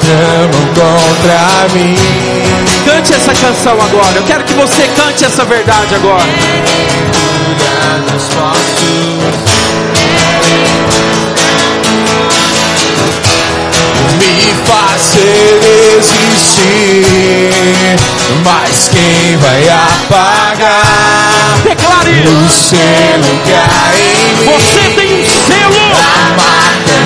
[0.01, 1.43] tramam contra
[1.75, 1.97] mim.
[2.85, 6.23] Cante essa canção agora, eu quero que você cante essa verdade agora.
[14.21, 15.61] Me fazer
[15.99, 17.11] existir,
[18.45, 21.44] mas quem vai apagar
[21.77, 23.35] Declare o selo
[23.95, 24.35] mim?
[24.45, 25.85] Você tem um selo.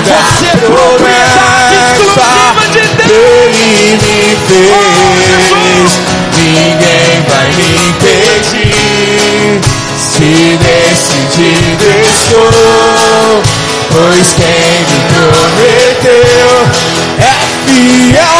[0.05, 3.57] Você é propriedade exclusiva de Deus.
[3.57, 5.89] Ele me fez.
[6.37, 9.59] Ninguém vai me impedir.
[9.97, 13.41] Se decidido estou,
[13.91, 16.51] pois quem me prometeu
[17.17, 17.33] é
[17.65, 18.38] fiel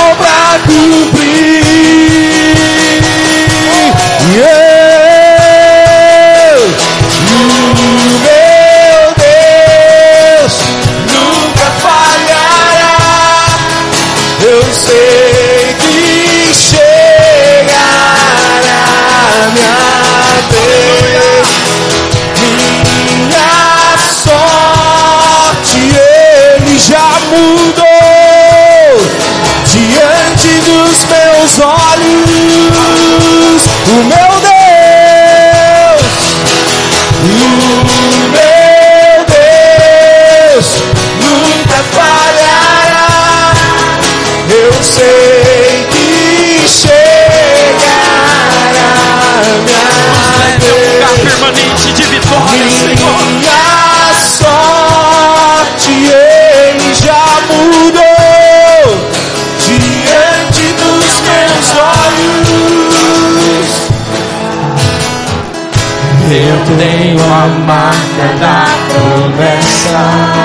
[66.50, 70.00] Eu tenho a marca da promessa.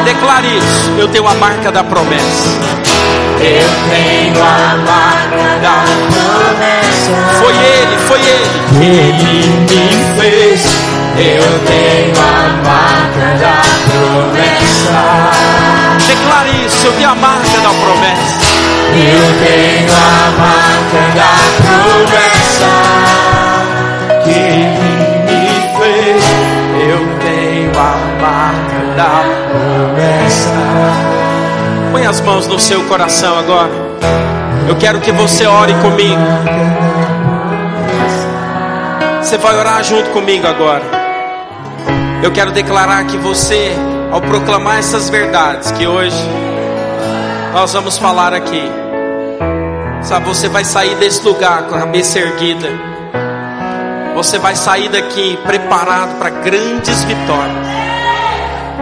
[0.05, 0.91] Declare isso.
[0.99, 2.61] Eu tenho a marca da promessa.
[3.41, 7.11] Eu tenho a marca da promessa.
[7.41, 8.51] Foi ele, foi ele.
[8.85, 10.63] Ele me fez.
[11.17, 15.01] Eu tenho a marca da promessa.
[16.07, 18.45] Declare isso, eu tenho a marca da promessa.
[18.93, 21.44] Eu tenho a marca da promessa.
[32.05, 33.73] Põe as mãos no seu coração agora.
[34.69, 36.21] Eu quero que você ore comigo.
[39.23, 40.83] Você vai orar junto comigo agora.
[42.23, 43.73] Eu quero declarar que você,
[44.13, 46.23] ao proclamar essas verdades que hoje
[47.55, 48.71] nós vamos falar aqui,
[50.03, 52.69] sabe, você vai sair desse lugar com a cabeça erguida.
[54.15, 57.74] Você vai sair daqui preparado para grandes vitórias.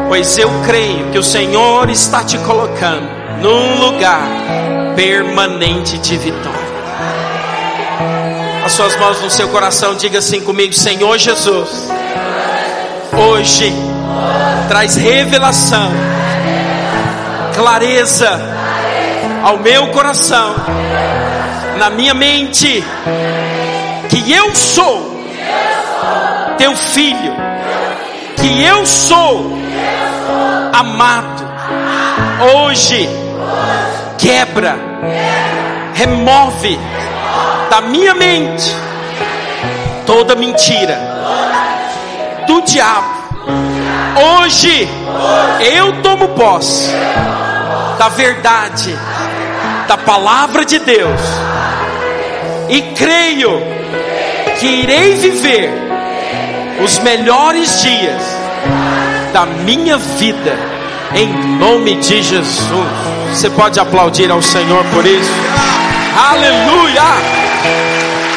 [0.09, 3.09] Pois eu creio que o Senhor está te colocando
[3.41, 4.23] num lugar
[4.95, 6.73] permanente de vitória.
[8.65, 11.89] As suas mãos no seu coração, diga assim comigo: Senhor Jesus,
[13.13, 13.73] hoje
[14.69, 15.91] traz revelação,
[17.55, 18.41] clareza
[19.43, 20.55] ao meu coração,
[21.79, 22.85] na minha mente,
[24.09, 25.13] que eu sou
[26.57, 27.35] teu filho,
[28.43, 29.53] que eu sou
[30.73, 31.43] amado.
[32.55, 33.09] Hoje,
[34.19, 34.77] quebra,
[35.95, 36.79] remove
[37.71, 38.75] da minha mente
[40.05, 40.99] toda mentira
[42.49, 43.23] do diabo.
[44.41, 44.89] Hoje,
[45.77, 46.91] eu tomo posse
[47.97, 48.99] da verdade,
[49.87, 51.21] da palavra de Deus,
[52.69, 53.63] e creio
[54.59, 55.92] que irei viver
[56.83, 58.23] os melhores dias
[59.33, 60.57] da minha vida,
[61.15, 62.89] em nome de Jesus.
[63.31, 65.31] Você pode aplaudir ao Senhor por isso?
[66.17, 67.03] Aleluia!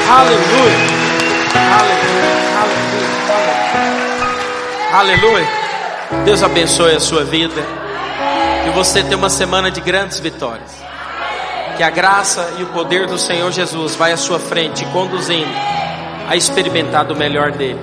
[0.10, 0.96] Aleluia!
[1.80, 2.26] Aleluia!
[4.94, 5.48] Aleluia!
[6.24, 7.62] Deus abençoe a sua vida.
[8.64, 10.72] Que você tenha uma semana de grandes vitórias.
[11.78, 15.52] Que a graça e o poder do Senhor Jesus vai à sua frente, conduzindo
[16.28, 17.80] a experimentar do melhor dele.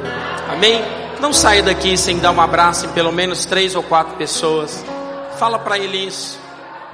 [0.63, 0.81] Amém?
[1.21, 4.85] Não saia daqui sem dar um abraço em pelo menos três ou quatro pessoas.
[5.37, 6.39] Fala para ele isso.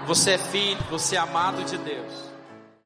[0.07, 2.28] Você é filho, você é amado de Deus.